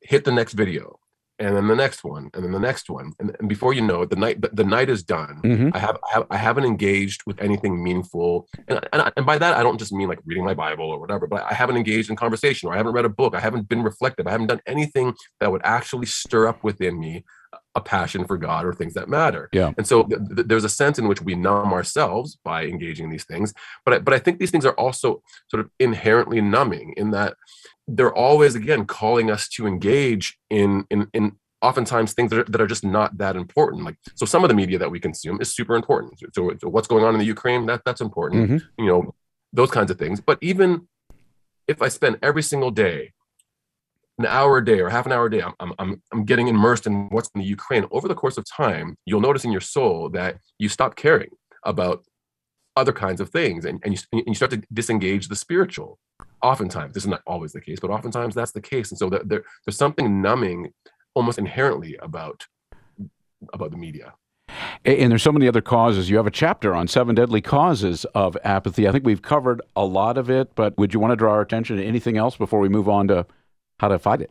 hit 0.00 0.24
the 0.24 0.30
next 0.30 0.52
video 0.52 1.00
and 1.38 1.56
then 1.56 1.66
the 1.66 1.74
next 1.74 2.04
one, 2.04 2.30
and 2.32 2.44
then 2.44 2.52
the 2.52 2.60
next 2.60 2.88
one, 2.88 3.12
and, 3.18 3.34
and 3.40 3.48
before 3.48 3.72
you 3.72 3.80
know 3.80 4.02
it, 4.02 4.10
the 4.10 4.16
night 4.16 4.40
the, 4.40 4.50
the 4.52 4.64
night 4.64 4.88
is 4.88 5.02
done. 5.02 5.40
Mm-hmm. 5.42 5.70
I 5.74 5.78
have, 5.78 5.96
I 5.96 6.14
have 6.14 6.26
I 6.30 6.36
haven't 6.36 6.64
engaged 6.64 7.22
with 7.26 7.40
anything 7.40 7.82
meaningful, 7.82 8.48
and, 8.68 8.80
and 8.92 9.12
and 9.16 9.26
by 9.26 9.38
that 9.38 9.54
I 9.54 9.62
don't 9.62 9.78
just 9.78 9.92
mean 9.92 10.08
like 10.08 10.20
reading 10.24 10.44
my 10.44 10.54
Bible 10.54 10.88
or 10.88 11.00
whatever, 11.00 11.26
but 11.26 11.42
I 11.50 11.54
haven't 11.54 11.76
engaged 11.76 12.10
in 12.10 12.16
conversation, 12.16 12.68
or 12.68 12.74
I 12.74 12.76
haven't 12.76 12.92
read 12.92 13.04
a 13.04 13.08
book, 13.10 13.34
I 13.34 13.40
haven't 13.40 13.68
been 13.68 13.82
reflective, 13.82 14.26
I 14.26 14.30
haven't 14.30 14.46
done 14.46 14.60
anything 14.66 15.14
that 15.40 15.50
would 15.50 15.62
actually 15.64 16.06
stir 16.06 16.46
up 16.46 16.62
within 16.62 16.98
me 17.00 17.24
a 17.74 17.80
passion 17.80 18.24
for 18.24 18.36
God 18.36 18.64
or 18.64 18.72
things 18.72 18.94
that 18.94 19.08
matter. 19.08 19.48
Yeah. 19.52 19.72
And 19.76 19.86
so 19.86 20.04
th- 20.04 20.20
th- 20.36 20.46
there's 20.46 20.64
a 20.64 20.68
sense 20.68 20.98
in 20.98 21.08
which 21.08 21.20
we 21.20 21.34
numb 21.34 21.72
ourselves 21.72 22.38
by 22.44 22.66
engaging 22.66 23.06
in 23.06 23.10
these 23.10 23.24
things, 23.24 23.52
but 23.84 23.94
I, 23.94 23.98
but 23.98 24.14
I 24.14 24.18
think 24.18 24.38
these 24.38 24.50
things 24.50 24.64
are 24.64 24.74
also 24.74 25.22
sort 25.48 25.60
of 25.60 25.70
inherently 25.80 26.40
numbing 26.40 26.94
in 26.96 27.10
that 27.10 27.34
they're 27.86 28.14
always 28.14 28.54
again 28.54 28.86
calling 28.86 29.30
us 29.30 29.48
to 29.48 29.66
engage 29.66 30.38
in 30.50 30.86
in 30.90 31.08
in 31.12 31.36
oftentimes 31.60 32.12
things 32.12 32.30
that 32.30 32.40
are, 32.40 32.44
that 32.44 32.60
are 32.60 32.66
just 32.66 32.84
not 32.84 33.16
that 33.18 33.36
important 33.36 33.84
like 33.84 33.96
so 34.14 34.26
some 34.26 34.44
of 34.44 34.48
the 34.48 34.54
media 34.54 34.78
that 34.78 34.90
we 34.90 35.00
consume 35.00 35.40
is 35.40 35.54
super 35.54 35.74
important 35.74 36.18
so, 36.32 36.50
so 36.60 36.68
what's 36.68 36.88
going 36.88 37.04
on 37.04 37.14
in 37.14 37.18
the 37.18 37.26
ukraine 37.26 37.66
that 37.66 37.82
that's 37.84 38.00
important 38.00 38.50
mm-hmm. 38.50 38.82
you 38.82 38.88
know 38.88 39.14
those 39.52 39.70
kinds 39.70 39.90
of 39.90 39.98
things 39.98 40.20
but 40.20 40.38
even 40.40 40.88
if 41.68 41.82
i 41.82 41.88
spend 41.88 42.18
every 42.22 42.42
single 42.42 42.70
day 42.70 43.12
an 44.18 44.26
hour 44.26 44.58
a 44.58 44.64
day 44.64 44.80
or 44.80 44.88
half 44.88 45.06
an 45.06 45.12
hour 45.12 45.26
a 45.26 45.30
day 45.30 45.42
I'm, 45.42 45.72
I'm, 45.78 46.02
I'm 46.12 46.24
getting 46.24 46.48
immersed 46.48 46.86
in 46.86 47.08
what's 47.08 47.30
in 47.34 47.40
the 47.40 47.46
ukraine 47.46 47.86
over 47.90 48.08
the 48.08 48.14
course 48.14 48.38
of 48.38 48.44
time 48.44 48.96
you'll 49.06 49.20
notice 49.20 49.44
in 49.44 49.52
your 49.52 49.60
soul 49.60 50.08
that 50.10 50.38
you 50.58 50.68
stop 50.68 50.96
caring 50.96 51.30
about 51.64 52.04
other 52.76 52.92
kinds 52.92 53.20
of 53.20 53.30
things 53.30 53.64
and, 53.64 53.80
and, 53.84 53.94
you, 53.94 54.00
and 54.12 54.22
you 54.26 54.34
start 54.34 54.50
to 54.50 54.62
disengage 54.72 55.28
the 55.28 55.36
spiritual 55.36 55.98
oftentimes 56.42 56.94
this 56.94 57.04
is 57.04 57.08
not 57.08 57.22
always 57.26 57.52
the 57.52 57.60
case 57.60 57.80
but 57.80 57.90
oftentimes 57.90 58.34
that's 58.34 58.52
the 58.52 58.60
case 58.60 58.90
and 58.90 58.98
so 58.98 59.08
there, 59.08 59.44
there's 59.64 59.76
something 59.76 60.22
numbing 60.22 60.72
almost 61.14 61.38
inherently 61.38 61.96
about 62.00 62.46
about 63.52 63.70
the 63.70 63.76
media 63.76 64.14
and 64.84 65.10
there's 65.10 65.22
so 65.22 65.32
many 65.32 65.48
other 65.48 65.62
causes. 65.62 66.10
You 66.10 66.16
have 66.18 66.26
a 66.26 66.30
chapter 66.30 66.74
on 66.74 66.88
seven 66.88 67.14
deadly 67.14 67.40
causes 67.40 68.04
of 68.14 68.36
apathy. 68.44 68.86
I 68.86 68.92
think 68.92 69.04
we've 69.04 69.22
covered 69.22 69.62
a 69.74 69.84
lot 69.84 70.18
of 70.18 70.28
it, 70.30 70.54
but 70.54 70.76
would 70.76 70.92
you 70.92 71.00
want 71.00 71.12
to 71.12 71.16
draw 71.16 71.32
our 71.32 71.40
attention 71.40 71.76
to 71.78 71.84
anything 71.84 72.16
else 72.16 72.36
before 72.36 72.60
we 72.60 72.68
move 72.68 72.88
on 72.88 73.08
to 73.08 73.26
how 73.78 73.88
to 73.88 73.98
fight 73.98 74.20
it? 74.20 74.30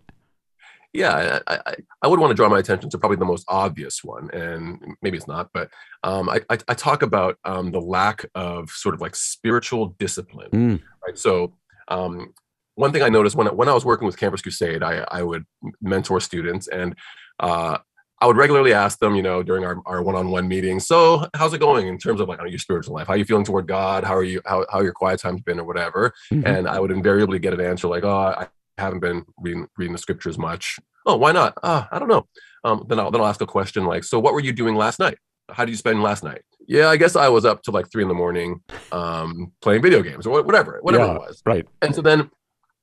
Yeah, 0.93 1.39
I, 1.47 1.59
I, 1.65 1.75
I 2.03 2.07
would 2.07 2.19
want 2.19 2.29
to 2.29 2.35
draw 2.35 2.47
my 2.50 2.59
attention 2.59 2.89
to 2.91 2.97
probably 3.00 3.17
the 3.17 3.25
most 3.25 3.45
obvious 3.47 4.03
one, 4.03 4.29
and 4.31 4.95
maybe 5.01 5.17
it's 5.17 5.27
not, 5.27 5.50
but 5.51 5.71
um, 6.03 6.29
I, 6.29 6.41
I, 6.51 6.57
I, 6.67 6.75
talk 6.75 7.01
about 7.01 7.39
um, 7.45 7.71
the 7.71 7.81
lack 7.81 8.27
of 8.35 8.69
sort 8.69 8.93
of 8.93 9.01
like 9.01 9.15
spiritual 9.15 9.95
discipline. 9.97 10.51
Mm. 10.51 10.81
Right. 11.03 11.17
So 11.17 11.53
um, 11.88 12.35
one 12.75 12.91
thing 12.91 13.01
I 13.01 13.09
noticed 13.09 13.35
when 13.35 13.47
when 13.47 13.69
I 13.69 13.73
was 13.73 13.85
working 13.85 14.05
with 14.05 14.17
Campus 14.17 14.43
Crusade, 14.43 14.83
I 14.83 15.03
I 15.09 15.23
would 15.23 15.45
mentor 15.81 16.19
students 16.19 16.67
and 16.67 16.95
uh, 17.39 17.79
I 18.22 18.27
would 18.27 18.37
regularly 18.37 18.74
ask 18.74 19.00
them, 19.00 19.15
you 19.15 19.24
know, 19.24 19.41
during 19.41 19.65
our, 19.65 19.81
our 19.87 20.01
one-on-one 20.03 20.48
meetings, 20.48 20.85
so 20.85 21.27
how's 21.35 21.53
it 21.53 21.59
going 21.59 21.87
in 21.87 21.98
terms 21.98 22.22
of 22.22 22.29
like 22.29 22.39
your 22.48 22.59
spiritual 22.59 22.94
life? 22.94 23.07
How 23.07 23.13
are 23.13 23.18
you 23.18 23.25
feeling 23.25 23.44
toward 23.44 23.68
God? 23.68 24.03
How 24.03 24.15
are 24.15 24.24
you 24.24 24.41
how 24.46 24.65
how 24.72 24.81
your 24.81 24.94
quiet 24.94 25.20
times 25.20 25.41
been 25.41 25.59
or 25.59 25.65
whatever? 25.65 26.13
Mm-hmm. 26.31 26.46
And 26.46 26.68
I 26.68 26.79
would 26.79 26.91
invariably 26.91 27.39
get 27.39 27.53
an 27.53 27.61
answer 27.61 27.87
like, 27.87 28.03
oh, 28.03 28.15
I 28.37 28.48
haven't 28.77 29.00
been 29.00 29.25
reading 29.38 29.68
reading 29.77 29.94
the 29.94 30.00
scriptures 30.00 30.38
much. 30.38 30.79
Oh, 31.05 31.18
why 31.18 31.31
not? 31.31 31.57
Uh, 31.62 31.86
I 31.92 32.00
don't 32.00 32.07
know. 32.07 32.27
Um, 32.64 32.86
then 32.88 33.00
I'll 33.00 33.12
then 33.12 33.22
I'll 33.22 33.27
ask 33.27 33.42
a 33.42 33.46
question 33.46 33.86
like, 33.86 34.03
so 34.03 34.20
what 34.20 34.33
were 34.33 34.40
you 34.40 34.53
doing 34.53 34.75
last 34.75 35.00
night? 35.00 35.18
How 35.50 35.66
did 35.66 35.72
you 35.72 35.77
spend 35.77 36.01
last 36.01 36.24
night? 36.24 36.42
Yeah, 36.68 36.88
I 36.90 36.98
guess 36.98 37.16
I 37.16 37.27
was 37.27 37.46
up 37.46 37.62
to 37.64 37.72
like 37.72 37.92
three 37.92 38.03
in 38.03 38.07
the 38.07 38.14
morning, 38.14 38.62
um, 38.92 39.51
playing 39.62 39.81
video 39.81 40.01
games 40.01 40.25
or 40.25 40.42
whatever, 40.44 40.79
whatever 40.81 41.05
yeah, 41.05 41.16
it 41.16 41.20
was. 41.20 41.42
Right. 41.46 41.68
And 41.81 41.94
so 41.94 42.01
then 42.01 42.31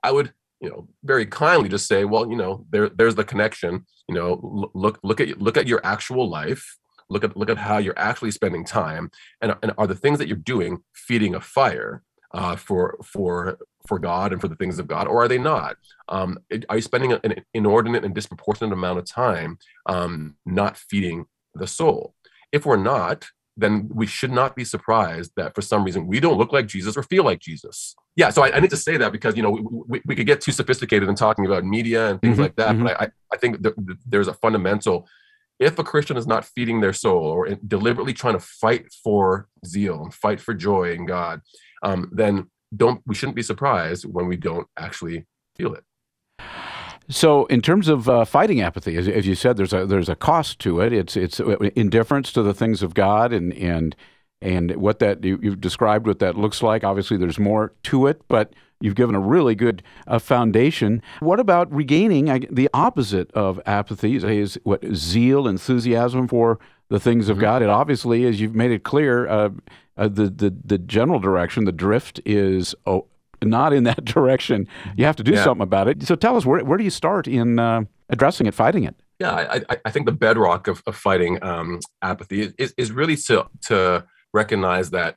I 0.03 0.12
would, 0.12 0.33
you 0.61 0.68
know, 0.68 0.87
very 1.03 1.24
kindly 1.24 1.70
just 1.70 1.88
say, 1.88 2.05
well, 2.05 2.29
you 2.29 2.37
know, 2.37 2.66
there 2.70 2.90
there's 2.90 3.14
the 3.14 3.24
connection. 3.24 3.87
You 4.09 4.14
know, 4.14 4.70
look 4.74 4.98
look 5.03 5.20
at 5.20 5.40
look 5.40 5.57
at 5.57 5.66
your 5.66 5.81
actual 5.85 6.29
life. 6.29 6.76
Look 7.09 7.24
at 7.24 7.37
look 7.37 7.50
at 7.50 7.59
how 7.59 7.79
you're 7.79 7.98
actually 7.98 8.31
spending 8.31 8.64
time, 8.64 9.11
and, 9.40 9.57
and 9.62 9.72
are 9.79 9.87
the 9.87 9.96
things 9.96 10.18
that 10.18 10.29
you're 10.29 10.37
doing 10.37 10.83
feeding 10.94 11.35
a 11.35 11.40
fire 11.40 12.03
uh, 12.33 12.57
for 12.57 12.98
for 13.03 13.59
for 13.90 13.98
God 13.98 14.33
and 14.33 14.40
for 14.40 14.46
the 14.46 14.55
things 14.55 14.79
of 14.79 14.87
God, 14.87 15.09
or 15.09 15.24
are 15.24 15.26
they 15.26 15.37
not? 15.37 15.76
Um, 16.09 16.38
are 16.68 16.76
you 16.76 16.83
spending 16.83 17.12
an 17.12 17.44
inordinate 17.53 18.05
and 18.05 18.14
disproportionate 18.14 18.72
amount 18.72 19.00
of 19.00 19.05
time 19.05 19.59
um, 19.87 20.37
not 20.46 20.76
feeding 20.76 21.26
the 21.55 21.66
soul? 21.66 22.14
If 22.53 22.64
we're 22.64 22.76
not, 22.76 23.26
then 23.57 23.90
we 23.92 24.07
should 24.07 24.31
not 24.31 24.55
be 24.55 24.64
surprised 24.64 25.33
that 25.35 25.57
for 25.57 25.61
some 25.61 25.83
reason 25.83 26.07
we 26.07 26.20
don't 26.20 26.38
look 26.38 26.53
like 26.53 26.68
Jesus 26.68 26.96
or 26.96 27.03
feel 27.03 27.24
like 27.24 27.40
Jesus. 27.40 27.96
Yeah, 28.14 28.31
so 28.31 28.44
I, 28.44 28.57
I 28.57 28.61
need 28.61 28.70
to 28.70 28.76
say 28.76 28.96
that 28.96 29.11
because 29.11 29.37
you 29.37 29.42
know 29.42 29.50
we, 29.50 29.62
we, 29.88 30.03
we, 30.07 30.14
could 30.14 30.26
get 30.26 30.40
too 30.40 30.53
sophisticated 30.53 31.09
in 31.09 31.16
talking 31.16 31.46
about 31.46 31.64
media 31.64 32.11
and 32.11 32.20
things 32.20 32.35
mm-hmm, 32.35 32.42
like 32.42 32.57
that, 32.57 32.76
mm-hmm. 32.76 32.85
but 32.85 33.00
I, 33.00 33.09
I 33.33 33.37
think 33.38 33.62
that 33.62 33.74
there's 34.07 34.29
a 34.29 34.35
fundamental. 34.35 35.09
If 35.59 35.81
a 35.81 35.85
Christian 35.85 36.16
is 36.16 36.29
not 36.29 36.44
feeding 36.44 36.81
their 36.81 36.92
soul 36.92 37.24
or 37.24 37.48
deliberately 37.66 38.14
trying 38.14 38.35
to 38.35 38.40
fight 38.40 38.87
for 39.05 39.48
zeal 39.66 40.05
and 40.05 40.14
fight 40.14 40.40
for 40.40 40.55
joy 40.55 40.92
in 40.92 41.07
God, 41.07 41.42
um, 41.83 42.09
then 42.12 42.46
don't 42.74 43.02
we 43.06 43.14
shouldn't 43.14 43.37
be 43.37 43.42
surprised 43.42 44.04
when 44.04 44.26
we 44.26 44.37
don't 44.37 44.66
actually 44.78 45.26
feel 45.56 45.74
it. 45.74 45.85
So, 47.09 47.46
in 47.46 47.61
terms 47.61 47.88
of 47.88 48.09
uh, 48.09 48.24
fighting 48.24 48.61
apathy, 48.61 48.96
as, 48.96 49.09
as, 49.09 49.26
you 49.26 49.35
said, 49.35 49.56
there's 49.56 49.72
a 49.72 49.85
there's 49.85 50.09
a 50.09 50.14
cost 50.14 50.61
to 50.61 50.80
it. 50.80 50.92
It's 50.92 51.16
it's 51.16 51.40
uh, 51.40 51.56
indifference 51.74 52.33
to 52.33 52.42
the 52.42 52.54
things 52.54 52.83
of 52.83 52.94
God, 52.94 53.33
and 53.33 53.52
and 53.54 53.96
and 54.40 54.76
what 54.76 55.00
that 55.00 55.24
you, 55.24 55.38
have 55.42 55.61
described 55.61 56.06
what 56.06 56.20
that 56.20 56.37
looks 56.37 56.62
like. 56.62 56.85
Obviously, 56.85 57.16
there's 57.16 57.38
more 57.38 57.72
to 57.85 58.06
it, 58.06 58.22
but 58.28 58.52
you've 58.80 58.94
given 58.94 59.16
a 59.16 59.20
really 59.20 59.56
good 59.56 59.83
uh, 60.06 60.20
foundation. 60.20 61.02
What 61.18 61.40
about 61.40 61.72
regaining 61.74 62.46
the 62.48 62.70
opposite 62.72 63.30
of 63.33 63.61
apathy? 63.66 64.14
Is 64.14 64.59
what 64.62 64.85
zeal, 64.94 65.48
enthusiasm 65.48 66.28
for 66.28 66.61
the 66.90 67.00
things 67.00 67.29
of 67.29 67.37
mm-hmm. 67.37 67.42
God? 67.42 67.62
It 67.62 67.70
obviously, 67.70 68.26
as 68.26 68.40
you've 68.40 68.55
made 68.55 68.70
it 68.70 68.85
clear, 68.85 69.26
uh, 69.26 69.48
uh, 69.96 70.09
the 70.09 70.29
the 70.29 70.55
the 70.64 70.79
general 70.79 71.18
direction, 71.18 71.64
the 71.64 71.72
drift 71.72 72.20
is 72.26 72.74
oh, 72.87 73.07
not 73.42 73.72
in 73.72 73.85
that 73.90 74.05
direction. 74.05 74.68
You 74.96 75.07
have 75.07 75.16
to 75.16 75.24
do 75.24 75.33
yeah. 75.33 75.44
something 75.44 75.62
about 75.62 75.88
it. 75.88 76.03
So 76.03 76.14
tell 76.14 76.37
us, 76.37 76.44
where, 76.44 76.62
where 76.64 76.76
do 76.76 76.85
you 76.85 76.90
start 76.90 77.26
in 77.26 77.59
uh, 77.59 77.85
addressing 78.11 78.46
it, 78.46 78.55
fighting 78.55 78.85
it? 78.85 78.94
Yeah, 79.18 79.61
I, 79.68 79.76
I 79.85 79.90
think 79.90 80.07
the 80.07 80.12
bedrock 80.12 80.66
of, 80.66 80.83
of 80.87 80.96
fighting 80.96 81.42
um, 81.42 81.81
apathy 82.00 82.55
is, 82.57 82.72
is 82.79 82.90
really 82.90 83.16
to, 83.16 83.46
to 83.66 84.07
recognize 84.33 84.90
that 84.90 85.16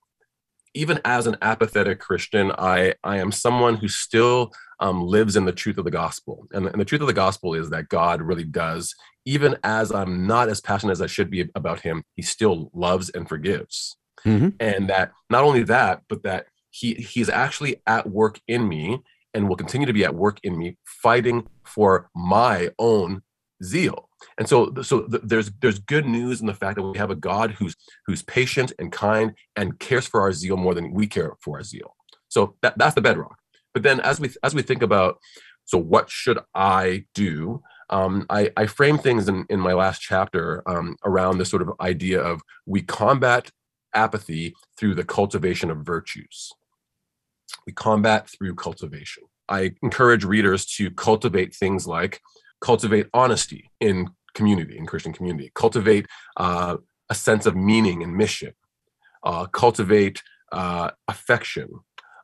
even 0.73 0.99
as 1.05 1.27
an 1.27 1.37
apathetic 1.41 1.99
Christian, 1.99 2.51
I, 2.57 2.95
I 3.03 3.17
am 3.17 3.31
someone 3.31 3.75
who 3.75 3.87
still 3.87 4.51
um, 4.79 5.01
lives 5.01 5.35
in 5.35 5.45
the 5.45 5.51
truth 5.51 5.77
of 5.77 5.85
the 5.85 5.91
gospel. 5.91 6.47
And, 6.51 6.67
and 6.67 6.79
the 6.79 6.85
truth 6.85 7.01
of 7.01 7.07
the 7.07 7.13
gospel 7.13 7.53
is 7.53 7.69
that 7.69 7.89
God 7.89 8.21
really 8.21 8.43
does, 8.43 8.95
even 9.25 9.57
as 9.63 9.91
I'm 9.91 10.27
not 10.27 10.49
as 10.49 10.61
passionate 10.61 10.93
as 10.93 11.01
I 11.01 11.07
should 11.07 11.29
be 11.29 11.49
about 11.55 11.81
Him, 11.81 12.03
He 12.15 12.21
still 12.21 12.69
loves 12.73 13.09
and 13.09 13.27
forgives. 13.29 13.97
Mm-hmm. 14.25 14.49
And 14.59 14.89
that 14.89 15.11
not 15.29 15.43
only 15.43 15.63
that, 15.63 16.01
but 16.07 16.23
that 16.23 16.45
he 16.73 16.95
he's 16.95 17.29
actually 17.29 17.81
at 17.85 18.09
work 18.09 18.41
in 18.47 18.67
me 18.67 18.99
and 19.33 19.47
will 19.47 19.55
continue 19.55 19.85
to 19.85 19.93
be 19.93 20.03
at 20.03 20.15
work 20.15 20.39
in 20.43 20.57
me 20.57 20.77
fighting 20.85 21.47
for 21.63 22.09
my 22.15 22.69
own 22.79 23.21
zeal 23.63 24.09
and 24.37 24.47
so 24.47 24.73
so 24.81 25.01
there's 25.01 25.51
there's 25.61 25.79
good 25.79 26.05
news 26.05 26.41
in 26.41 26.47
the 26.47 26.53
fact 26.53 26.75
that 26.75 26.83
we 26.83 26.97
have 26.97 27.11
a 27.11 27.15
god 27.15 27.51
who's 27.51 27.75
who's 28.05 28.21
patient 28.23 28.71
and 28.79 28.91
kind 28.91 29.33
and 29.55 29.79
cares 29.79 30.07
for 30.07 30.21
our 30.21 30.33
zeal 30.33 30.57
more 30.57 30.73
than 30.73 30.93
we 30.93 31.07
care 31.07 31.33
for 31.41 31.57
our 31.57 31.63
zeal 31.63 31.95
so 32.27 32.55
that, 32.61 32.77
that's 32.77 32.95
the 32.95 33.01
bedrock 33.01 33.37
but 33.73 33.83
then 33.83 33.99
as 34.01 34.19
we 34.19 34.29
as 34.43 34.53
we 34.53 34.61
think 34.61 34.81
about 34.81 35.17
so 35.65 35.77
what 35.77 36.09
should 36.09 36.39
i 36.55 37.05
do 37.13 37.61
um, 37.89 38.25
I, 38.29 38.49
I 38.57 38.65
frame 38.65 38.97
things 38.97 39.27
in, 39.27 39.45
in 39.49 39.59
my 39.59 39.73
last 39.73 40.01
chapter 40.01 40.63
um, 40.67 40.95
around 41.05 41.37
this 41.37 41.49
sort 41.49 41.61
of 41.61 41.73
idea 41.79 42.19
of 42.19 42.41
we 42.65 42.81
combat 42.81 43.51
apathy 43.93 44.55
through 44.77 44.95
the 44.95 45.03
cultivation 45.03 45.69
of 45.69 45.85
virtues. 45.85 46.51
We 47.65 47.73
combat 47.73 48.29
through 48.29 48.55
cultivation. 48.55 49.23
I 49.47 49.73
encourage 49.83 50.23
readers 50.23 50.65
to 50.77 50.89
cultivate 50.91 51.53
things 51.53 51.85
like 51.85 52.21
cultivate 52.63 53.07
honesty 53.13 53.69
in 53.81 54.09
community, 54.33 54.77
in 54.77 54.85
Christian 54.85 55.13
community, 55.13 55.51
cultivate 55.53 56.07
uh, 56.37 56.77
a 57.09 57.15
sense 57.15 57.45
of 57.45 57.55
meaning 57.55 58.01
and 58.01 58.15
mission, 58.15 58.53
uh, 59.23 59.45
cultivate 59.47 60.23
uh, 60.51 60.89
affection 61.07 61.67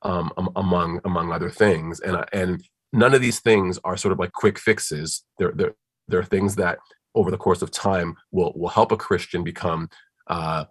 um, 0.02 0.32
among 0.56 1.02
among 1.04 1.32
other 1.32 1.50
things, 1.50 2.00
and 2.00 2.16
uh, 2.16 2.26
and 2.32 2.64
none 2.94 3.14
of 3.14 3.22
these 3.22 3.42
things 3.42 3.78
are 3.84 3.98
sort 3.98 4.14
of 4.14 4.20
like 4.20 4.32
quick 4.32 4.58
fixes. 4.58 5.24
They're 5.38 5.52
they're 5.54 5.76
they're 6.08 6.24
things 6.24 6.56
that 6.56 6.80
over 7.16 7.32
the 7.32 7.38
course 7.46 7.62
of 7.62 7.70
time 7.70 8.16
will 8.32 8.54
will 8.56 8.70
help 8.70 8.92
a 8.94 8.98
Christian 8.98 9.44
become 9.44 9.90
uh, 10.28 10.64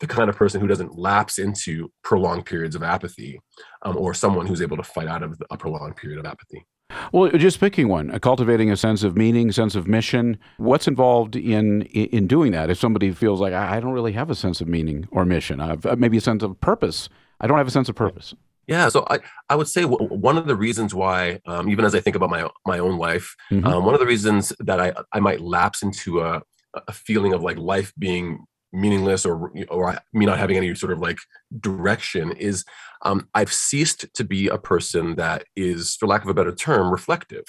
the 0.00 0.06
kind 0.06 0.28
of 0.28 0.36
person 0.36 0.60
who 0.60 0.66
doesn't 0.66 0.98
lapse 0.98 1.38
into 1.38 1.90
prolonged 2.04 2.44
periods 2.44 2.76
of 2.76 2.82
apathy, 2.82 3.40
um, 3.82 3.96
or 3.96 4.12
someone 4.12 4.46
who's 4.46 4.60
able 4.60 4.76
to 4.76 4.82
fight 4.82 5.08
out 5.08 5.22
of 5.22 5.40
a 5.50 5.56
prolonged 5.56 5.96
period 5.96 6.18
of 6.18 6.26
apathy. 6.26 6.66
Well, 7.12 7.30
just 7.30 7.60
picking 7.60 7.88
one, 7.88 8.10
uh, 8.10 8.18
cultivating 8.18 8.70
a 8.70 8.76
sense 8.76 9.02
of 9.02 9.16
meaning, 9.16 9.52
sense 9.52 9.74
of 9.74 9.86
mission. 9.86 10.38
What's 10.58 10.88
involved 10.88 11.36
in 11.36 11.82
in 11.82 12.26
doing 12.26 12.52
that? 12.52 12.70
If 12.70 12.78
somebody 12.78 13.10
feels 13.12 13.40
like 13.40 13.52
I 13.52 13.80
don't 13.80 13.92
really 13.92 14.12
have 14.12 14.30
a 14.30 14.34
sense 14.34 14.60
of 14.60 14.68
meaning 14.68 15.08
or 15.10 15.24
mission, 15.24 15.60
I've 15.60 15.84
uh, 15.86 15.96
maybe 15.96 16.16
a 16.16 16.20
sense 16.20 16.42
of 16.42 16.60
purpose. 16.60 17.08
I 17.40 17.46
don't 17.46 17.58
have 17.58 17.68
a 17.68 17.70
sense 17.70 17.88
of 17.88 17.94
purpose. 17.94 18.34
Yeah, 18.66 18.88
so 18.88 19.06
I, 19.08 19.20
I 19.48 19.54
would 19.54 19.68
say 19.68 19.82
w- 19.82 20.08
one 20.08 20.36
of 20.36 20.46
the 20.46 20.56
reasons 20.56 20.92
why, 20.92 21.40
um, 21.46 21.68
even 21.68 21.84
as 21.84 21.94
I 21.94 22.00
think 22.00 22.16
about 22.16 22.30
my 22.30 22.48
my 22.66 22.78
own 22.78 22.98
life, 22.98 23.36
mm-hmm. 23.50 23.66
um, 23.66 23.84
one 23.84 23.94
of 23.94 24.00
the 24.00 24.06
reasons 24.06 24.52
that 24.60 24.80
I 24.80 24.92
I 25.12 25.20
might 25.20 25.40
lapse 25.40 25.82
into 25.82 26.20
a 26.20 26.42
a 26.86 26.92
feeling 26.92 27.32
of 27.32 27.42
like 27.42 27.58
life 27.58 27.92
being 27.98 28.44
meaningless 28.76 29.24
or 29.24 29.52
or 29.68 29.98
me 30.12 30.26
not 30.26 30.38
having 30.38 30.56
any 30.56 30.74
sort 30.74 30.92
of 30.92 31.00
like 31.00 31.18
direction 31.60 32.32
is 32.32 32.64
um, 33.02 33.28
I've 33.34 33.52
ceased 33.52 34.06
to 34.14 34.24
be 34.24 34.48
a 34.48 34.58
person 34.58 35.16
that 35.16 35.44
is, 35.54 35.96
for 35.96 36.06
lack 36.06 36.22
of 36.22 36.28
a 36.28 36.34
better 36.34 36.54
term, 36.54 36.90
reflective. 36.90 37.44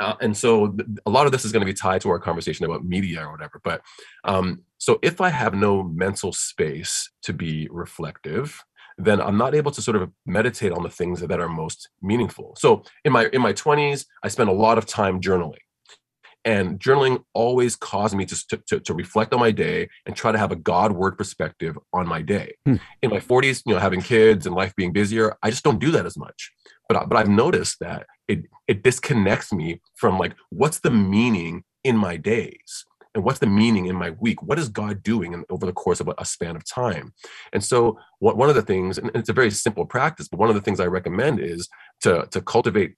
Uh, 0.00 0.14
and 0.20 0.36
so 0.36 0.68
th- 0.68 0.88
a 1.04 1.10
lot 1.10 1.26
of 1.26 1.32
this 1.32 1.44
is 1.44 1.52
going 1.52 1.60
to 1.60 1.66
be 1.66 1.74
tied 1.74 2.00
to 2.02 2.10
our 2.10 2.18
conversation 2.18 2.64
about 2.64 2.84
media 2.84 3.24
or 3.24 3.32
whatever. 3.32 3.60
But 3.62 3.82
um, 4.24 4.62
so 4.78 4.98
if 5.02 5.20
I 5.20 5.28
have 5.28 5.54
no 5.54 5.82
mental 5.82 6.32
space 6.32 7.10
to 7.22 7.32
be 7.32 7.68
reflective, 7.70 8.64
then 8.98 9.20
I'm 9.20 9.36
not 9.36 9.54
able 9.54 9.70
to 9.72 9.82
sort 9.82 9.96
of 9.96 10.10
meditate 10.24 10.72
on 10.72 10.82
the 10.82 10.90
things 10.90 11.20
that 11.20 11.40
are 11.40 11.48
most 11.48 11.90
meaningful. 12.00 12.54
So 12.56 12.82
in 13.04 13.12
my 13.12 13.28
in 13.32 13.42
my 13.42 13.52
20s, 13.52 14.06
I 14.22 14.28
spent 14.28 14.48
a 14.48 14.54
lot 14.54 14.78
of 14.78 14.86
time 14.86 15.20
journaling. 15.20 15.65
And 16.46 16.78
journaling 16.78 17.24
always 17.34 17.74
caused 17.74 18.16
me 18.16 18.24
to, 18.24 18.58
to, 18.68 18.80
to, 18.80 18.94
reflect 18.94 19.34
on 19.34 19.40
my 19.40 19.50
day 19.50 19.88
and 20.06 20.14
try 20.14 20.30
to 20.30 20.38
have 20.38 20.52
a 20.52 20.56
God 20.56 20.92
word 20.92 21.18
perspective 21.18 21.76
on 21.92 22.06
my 22.06 22.22
day. 22.22 22.54
Hmm. 22.64 22.76
In 23.02 23.10
my 23.10 23.18
40s, 23.18 23.62
you 23.66 23.74
know, 23.74 23.80
having 23.80 24.00
kids 24.00 24.46
and 24.46 24.54
life 24.54 24.72
being 24.76 24.92
busier, 24.92 25.36
I 25.42 25.50
just 25.50 25.64
don't 25.64 25.80
do 25.80 25.90
that 25.90 26.06
as 26.06 26.16
much. 26.16 26.52
But, 26.88 27.08
but 27.08 27.18
I've 27.18 27.28
noticed 27.28 27.80
that 27.80 28.06
it, 28.28 28.44
it 28.68 28.84
disconnects 28.84 29.52
me 29.52 29.80
from 29.96 30.20
like, 30.20 30.36
what's 30.50 30.78
the 30.78 30.90
meaning 30.90 31.64
in 31.82 31.96
my 31.96 32.16
days? 32.16 32.86
and 33.16 33.24
what's 33.24 33.38
the 33.38 33.46
meaning 33.46 33.86
in 33.86 33.96
my 33.96 34.10
week 34.10 34.42
what 34.42 34.58
is 34.58 34.68
god 34.68 35.02
doing 35.02 35.32
in, 35.32 35.42
over 35.48 35.66
the 35.66 35.72
course 35.72 36.00
of 36.00 36.08
a, 36.08 36.14
a, 36.18 36.24
span 36.24 36.54
of 36.54 36.62
time 36.64 37.14
and 37.52 37.64
so 37.64 37.98
what, 38.18 38.36
one 38.36 38.50
of 38.50 38.54
the 38.54 38.62
things 38.62 38.98
and 38.98 39.10
it's 39.14 39.30
a 39.30 39.32
very 39.32 39.50
simple 39.50 39.86
practice 39.86 40.28
but 40.28 40.38
one 40.38 40.50
of 40.50 40.54
the 40.54 40.60
things 40.60 40.78
i 40.78 40.84
recommend 40.84 41.40
is 41.40 41.68
to, 42.02 42.28
to 42.30 42.40
cultivate 42.42 42.94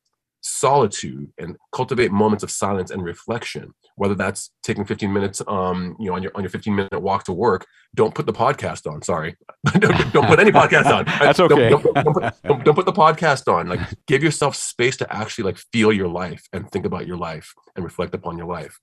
solitude 0.49 1.31
and 1.39 1.57
cultivate 1.73 2.11
moments 2.11 2.43
of 2.43 2.51
silence 2.51 2.91
and 2.91 3.05
reflection 3.05 3.73
whether 3.97 4.15
that's 4.15 4.51
taking 4.63 4.85
15 4.85 5.13
minutes 5.13 5.43
um 5.49 5.97
you 5.99 6.07
know 6.07 6.15
on 6.15 6.23
your 6.23 6.33
on 6.35 6.43
your 6.43 6.51
15 6.51 6.75
minute 6.75 7.03
walk 7.03 7.25
to 7.25 7.33
work 7.33 7.67
don't 7.95 8.15
put 8.15 8.27
the 8.27 8.33
podcast 8.33 8.91
on 8.91 9.03
sorry. 9.03 9.37
Don't, 9.79 10.13
don't, 10.13 10.27
put 10.27 10.39
any 10.39 10.51
podcast 10.51 10.87
on. 10.87 11.05
That's 11.21 11.41
okay. 11.41 11.69
Don't, 11.69 11.83
don't, 11.83 12.15
put, 12.15 12.65
don't, 12.65 12.75
put, 12.75 12.87
the 12.87 12.93
podcast 12.93 13.53
on. 13.53 13.69
Like 13.69 13.81
give 14.07 14.23
yourself 14.23 14.55
space 14.57 14.97
to 14.99 15.13
actually 15.13 15.45
like 15.45 15.59
feel 15.73 15.93
your 15.93 16.09
life 16.09 16.47
and 16.53 16.71
think 16.71 16.87
about 16.87 17.07
your 17.07 17.17
life 17.17 17.53
and 17.75 17.85
reflect 17.85 18.15
upon 18.15 18.39
your 18.39 18.47
life. 18.47 18.79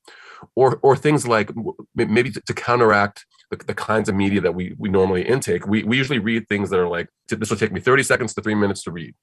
Or 0.55 0.79
or 0.83 0.95
things 0.95 1.27
like 1.27 1.49
maybe 1.95 2.29
to, 2.31 2.41
to 2.41 2.53
counteract 2.53 3.25
the, 3.51 3.57
the, 3.57 3.73
kinds 3.73 4.09
of 4.09 4.15
media 4.15 4.41
that 4.41 4.53
we 4.53 4.75
we 4.77 4.89
normally 4.89 5.27
intake 5.27 5.65
we, 5.65 5.83
we 5.83 5.97
usually 5.97 6.19
read 6.19 6.47
things 6.47 6.69
that 6.69 6.79
are 6.79 6.89
like 6.89 7.07
this 7.29 7.49
will 7.49 7.57
take 7.57 7.71
me 7.71 7.79
30 7.79 8.03
seconds 8.03 8.33
to 8.33 8.41
three 8.41 8.55
minutes 8.55 8.83
to 8.83 8.91
read 8.91 9.13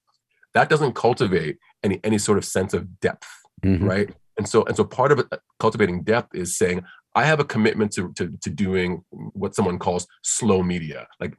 that 0.54 0.68
doesn't 0.68 0.94
cultivate 0.94 1.58
any 1.82 2.00
any 2.04 2.18
sort 2.18 2.38
of 2.38 2.44
sense 2.44 2.74
of 2.74 3.00
depth 3.00 3.28
mm-hmm. 3.64 3.84
right 3.84 4.14
and 4.38 4.48
so 4.48 4.64
and 4.64 4.76
so 4.76 4.84
part 4.84 5.12
of 5.12 5.18
it, 5.20 5.26
uh, 5.32 5.36
cultivating 5.58 6.02
depth 6.02 6.34
is 6.34 6.56
saying 6.56 6.82
i 7.14 7.24
have 7.24 7.40
a 7.40 7.44
commitment 7.44 7.92
to, 7.92 8.12
to 8.14 8.32
to 8.40 8.50
doing 8.50 9.04
what 9.10 9.54
someone 9.54 9.78
calls 9.78 10.06
slow 10.22 10.62
media 10.62 11.06
like 11.20 11.36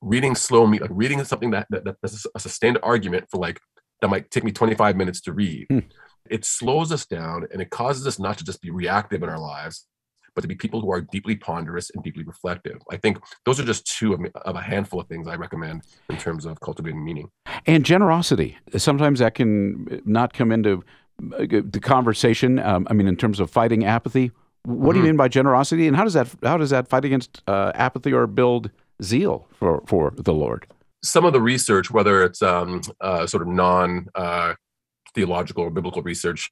reading 0.00 0.34
slow 0.34 0.66
me 0.66 0.78
like 0.78 0.90
reading 0.92 1.22
something 1.24 1.50
that, 1.50 1.66
that 1.70 1.84
that's 1.84 2.26
a 2.34 2.40
sustained 2.40 2.78
argument 2.82 3.26
for 3.30 3.38
like 3.38 3.60
that 4.02 4.08
might 4.08 4.30
take 4.30 4.44
me 4.44 4.52
25 4.52 4.96
minutes 4.96 5.20
to 5.20 5.32
read 5.32 5.66
mm. 5.70 5.84
it 6.28 6.44
slows 6.44 6.92
us 6.92 7.06
down 7.06 7.46
and 7.52 7.62
it 7.62 7.70
causes 7.70 8.06
us 8.06 8.18
not 8.18 8.36
to 8.38 8.44
just 8.44 8.60
be 8.60 8.70
reactive 8.70 9.22
in 9.22 9.28
our 9.28 9.38
lives 9.38 9.86
but 10.36 10.42
to 10.42 10.48
be 10.48 10.54
people 10.54 10.80
who 10.80 10.92
are 10.92 11.00
deeply 11.00 11.34
ponderous 11.34 11.90
and 11.90 12.04
deeply 12.04 12.22
reflective. 12.22 12.80
I 12.92 12.98
think 12.98 13.18
those 13.44 13.58
are 13.58 13.64
just 13.64 13.86
two 13.86 14.12
of, 14.12 14.20
of 14.44 14.54
a 14.54 14.60
handful 14.60 15.00
of 15.00 15.08
things 15.08 15.26
I 15.26 15.34
recommend 15.34 15.82
in 16.10 16.18
terms 16.18 16.44
of 16.44 16.60
cultivating 16.60 17.04
meaning. 17.04 17.30
And 17.66 17.84
generosity. 17.84 18.58
Sometimes 18.76 19.18
that 19.18 19.34
can 19.34 20.02
not 20.04 20.34
come 20.34 20.52
into 20.52 20.84
uh, 21.34 21.46
the 21.48 21.80
conversation. 21.82 22.58
Um, 22.58 22.86
I 22.90 22.92
mean, 22.92 23.08
in 23.08 23.16
terms 23.16 23.40
of 23.40 23.50
fighting 23.50 23.84
apathy. 23.84 24.30
What 24.64 24.74
mm-hmm. 24.74 24.82
do 24.82 24.88
you 24.88 24.94
mm-hmm. 24.94 25.06
mean 25.10 25.16
by 25.16 25.28
generosity, 25.28 25.86
and 25.86 25.96
how 25.96 26.04
does 26.04 26.14
that 26.14 26.28
how 26.42 26.56
does 26.56 26.70
that 26.70 26.88
fight 26.88 27.04
against 27.04 27.40
uh, 27.46 27.72
apathy 27.74 28.12
or 28.12 28.26
build 28.26 28.70
zeal 29.02 29.46
for 29.52 29.82
for 29.86 30.12
the 30.16 30.34
Lord? 30.34 30.66
Some 31.02 31.24
of 31.24 31.32
the 31.32 31.40
research, 31.40 31.90
whether 31.90 32.24
it's 32.24 32.42
um, 32.42 32.82
uh, 33.00 33.26
sort 33.26 33.42
of 33.42 33.48
non 33.48 34.08
uh, 34.14 34.54
theological 35.14 35.62
or 35.62 35.70
biblical 35.70 36.02
research, 36.02 36.50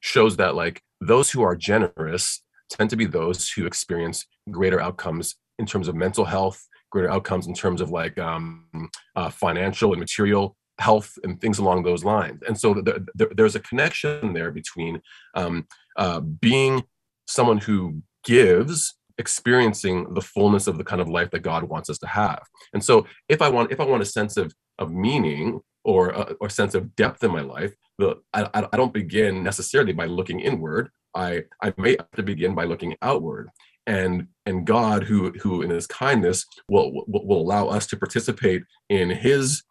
shows 0.00 0.36
that 0.36 0.56
like 0.56 0.82
those 1.00 1.30
who 1.30 1.42
are 1.42 1.54
generous 1.54 2.42
tend 2.70 2.90
to 2.90 2.96
be 2.96 3.06
those 3.06 3.48
who 3.50 3.66
experience 3.66 4.26
greater 4.50 4.80
outcomes 4.80 5.36
in 5.58 5.66
terms 5.66 5.88
of 5.88 5.94
mental 5.94 6.24
health, 6.24 6.66
greater 6.90 7.10
outcomes 7.10 7.46
in 7.46 7.54
terms 7.54 7.80
of 7.80 7.90
like 7.90 8.18
um, 8.18 8.90
uh, 9.16 9.30
financial 9.30 9.92
and 9.92 10.00
material 10.00 10.56
health 10.78 11.12
and 11.22 11.40
things 11.40 11.58
along 11.58 11.82
those 11.82 12.04
lines. 12.04 12.42
And 12.46 12.58
so 12.58 12.74
the, 12.74 13.06
the, 13.14 13.28
there's 13.36 13.54
a 13.54 13.60
connection 13.60 14.32
there 14.32 14.50
between 14.50 15.00
um, 15.34 15.66
uh, 15.96 16.20
being 16.20 16.82
someone 17.26 17.58
who 17.58 18.02
gives 18.24 18.94
experiencing 19.18 20.12
the 20.14 20.20
fullness 20.20 20.66
of 20.66 20.76
the 20.76 20.84
kind 20.84 21.00
of 21.00 21.08
life 21.08 21.30
that 21.30 21.40
God 21.40 21.64
wants 21.64 21.88
us 21.88 21.98
to 21.98 22.06
have. 22.06 22.42
And 22.72 22.82
so 22.82 23.06
if 23.28 23.40
I 23.40 23.48
want 23.48 23.70
if 23.70 23.80
I 23.80 23.84
want 23.84 24.02
a 24.02 24.06
sense 24.06 24.36
of 24.36 24.52
of 24.78 24.90
meaning 24.92 25.60
or 25.84 26.10
a, 26.10 26.18
uh, 26.18 26.32
or 26.40 26.48
sense 26.48 26.74
of 26.74 26.96
depth 26.96 27.22
in 27.22 27.30
my 27.30 27.42
life, 27.42 27.74
the 27.98 28.16
I, 28.32 28.48
I 28.72 28.76
don't 28.76 28.92
begin 28.92 29.42
necessarily 29.42 29.92
by 29.92 30.06
looking 30.06 30.40
inward. 30.40 30.90
I, 31.14 31.44
I 31.62 31.72
may 31.76 31.96
have 31.98 32.10
to 32.12 32.22
begin 32.22 32.54
by 32.54 32.64
looking 32.64 32.96
outward. 33.02 33.48
And 33.86 34.28
and 34.46 34.66
God, 34.66 35.04
who 35.04 35.30
who 35.42 35.62
in 35.62 35.70
His 35.70 35.86
kindness 35.86 36.46
will 36.68 36.92
will, 37.06 37.26
will 37.26 37.40
allow 37.40 37.68
us 37.68 37.86
to 37.88 37.96
participate 37.96 38.62
in 38.88 39.10
His 39.10 39.62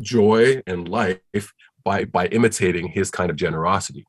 joy 0.00 0.62
and 0.66 0.88
life 0.88 1.20
by 1.84 2.04
by 2.04 2.26
imitating 2.26 2.88
His 2.88 3.10
kind 3.10 3.30
of 3.30 3.36
generosity. 3.36 4.04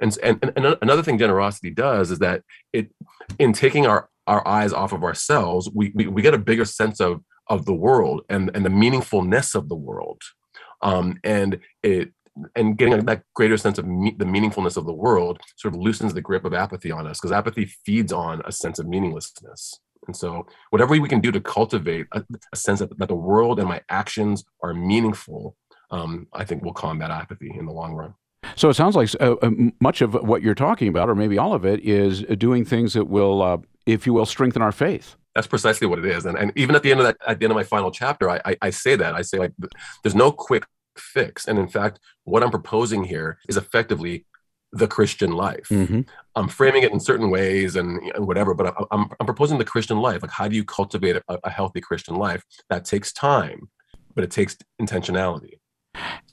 And, 0.00 0.16
and, 0.22 0.52
and 0.56 0.76
another 0.80 1.02
thing 1.02 1.18
generosity 1.18 1.70
does 1.70 2.10
is 2.10 2.20
that 2.20 2.42
it 2.72 2.90
in 3.38 3.52
taking 3.52 3.86
our 3.86 4.08
our 4.26 4.46
eyes 4.46 4.72
off 4.72 4.92
of 4.92 5.02
ourselves 5.02 5.68
we, 5.74 5.90
we, 5.94 6.06
we 6.06 6.22
get 6.22 6.34
a 6.34 6.38
bigger 6.38 6.64
sense 6.64 7.00
of 7.00 7.20
of 7.48 7.64
the 7.64 7.74
world 7.74 8.22
and 8.28 8.50
and 8.54 8.64
the 8.64 8.70
meaningfulness 8.70 9.54
of 9.54 9.68
the 9.68 9.74
world 9.74 10.22
um, 10.82 11.18
and 11.24 11.58
it 11.82 12.12
and 12.56 12.76
getting 12.78 13.04
that 13.04 13.24
greater 13.34 13.56
sense 13.56 13.78
of 13.78 13.86
me- 13.86 14.14
the 14.16 14.24
meaningfulness 14.24 14.76
of 14.76 14.86
the 14.86 14.92
world 14.92 15.40
sort 15.56 15.74
of 15.74 15.80
loosens 15.80 16.14
the 16.14 16.20
grip 16.20 16.44
of 16.44 16.54
apathy 16.54 16.90
on 16.90 17.06
us 17.06 17.18
because 17.18 17.32
apathy 17.32 17.66
feeds 17.84 18.12
on 18.12 18.42
a 18.44 18.52
sense 18.52 18.78
of 18.78 18.86
meaninglessness. 18.86 19.80
And 20.06 20.16
so 20.16 20.46
whatever 20.70 20.98
we 20.98 21.08
can 21.08 21.20
do 21.20 21.30
to 21.30 21.40
cultivate 21.40 22.06
a, 22.12 22.24
a 22.52 22.56
sense 22.56 22.80
that, 22.80 22.98
that, 22.98 23.08
the 23.08 23.14
world 23.14 23.60
and 23.60 23.68
my 23.68 23.82
actions 23.88 24.44
are 24.62 24.74
meaningful 24.74 25.56
um, 25.90 26.26
i 26.32 26.44
think 26.44 26.62
will 26.64 26.72
combat 26.72 27.10
apathy 27.10 27.52
in 27.56 27.66
the 27.66 27.72
long 27.72 27.92
run. 27.94 28.14
So 28.56 28.68
it 28.68 28.74
sounds 28.74 28.96
like 28.96 29.10
uh, 29.20 29.34
uh, 29.42 29.50
much 29.80 30.00
of 30.00 30.14
what 30.14 30.42
you're 30.42 30.54
talking 30.54 30.88
about 30.88 31.08
or 31.08 31.14
maybe 31.14 31.38
all 31.38 31.52
of 31.52 31.64
it 31.64 31.80
is 31.80 32.22
doing 32.22 32.64
things 32.64 32.94
that 32.94 33.04
will 33.04 33.42
uh, 33.42 33.58
if 33.86 34.06
you 34.06 34.12
will 34.12 34.26
strengthen 34.26 34.62
our 34.62 34.72
faith. 34.72 35.16
That's 35.34 35.46
precisely 35.46 35.86
what 35.86 35.98
it 35.98 36.04
is. 36.04 36.26
And, 36.26 36.36
and 36.36 36.52
even 36.56 36.74
at 36.74 36.82
the 36.82 36.90
end 36.90 37.00
of 37.00 37.06
that 37.06 37.16
at 37.26 37.38
the 37.38 37.44
end 37.44 37.52
of 37.52 37.56
my 37.56 37.62
final 37.62 37.90
chapter 37.90 38.28
I, 38.30 38.40
I, 38.44 38.56
I 38.62 38.70
say 38.70 38.96
that. 38.96 39.14
I 39.14 39.22
say 39.22 39.38
like 39.38 39.52
there's 40.02 40.14
no 40.14 40.32
quick 40.32 40.64
fix. 40.96 41.46
And 41.48 41.58
in 41.58 41.68
fact, 41.68 42.00
what 42.24 42.42
I'm 42.42 42.50
proposing 42.50 43.04
here 43.04 43.38
is 43.48 43.56
effectively 43.56 44.26
the 44.72 44.88
Christian 44.88 45.32
life. 45.32 45.68
Mm-hmm. 45.70 46.00
I'm 46.34 46.48
framing 46.48 46.82
it 46.82 46.92
in 46.92 47.00
certain 47.00 47.30
ways 47.30 47.76
and, 47.76 48.00
and 48.14 48.26
whatever, 48.26 48.54
but 48.54 48.74
I'm, 48.90 49.10
I'm 49.20 49.26
proposing 49.26 49.58
the 49.58 49.64
Christian 49.64 49.98
life. 49.98 50.22
Like, 50.22 50.30
how 50.30 50.48
do 50.48 50.56
you 50.56 50.64
cultivate 50.64 51.16
a, 51.16 51.38
a 51.44 51.50
healthy 51.50 51.80
Christian 51.80 52.14
life? 52.14 52.42
That 52.70 52.84
takes 52.84 53.12
time, 53.12 53.68
but 54.14 54.24
it 54.24 54.30
takes 54.30 54.56
intentionality. 54.80 55.58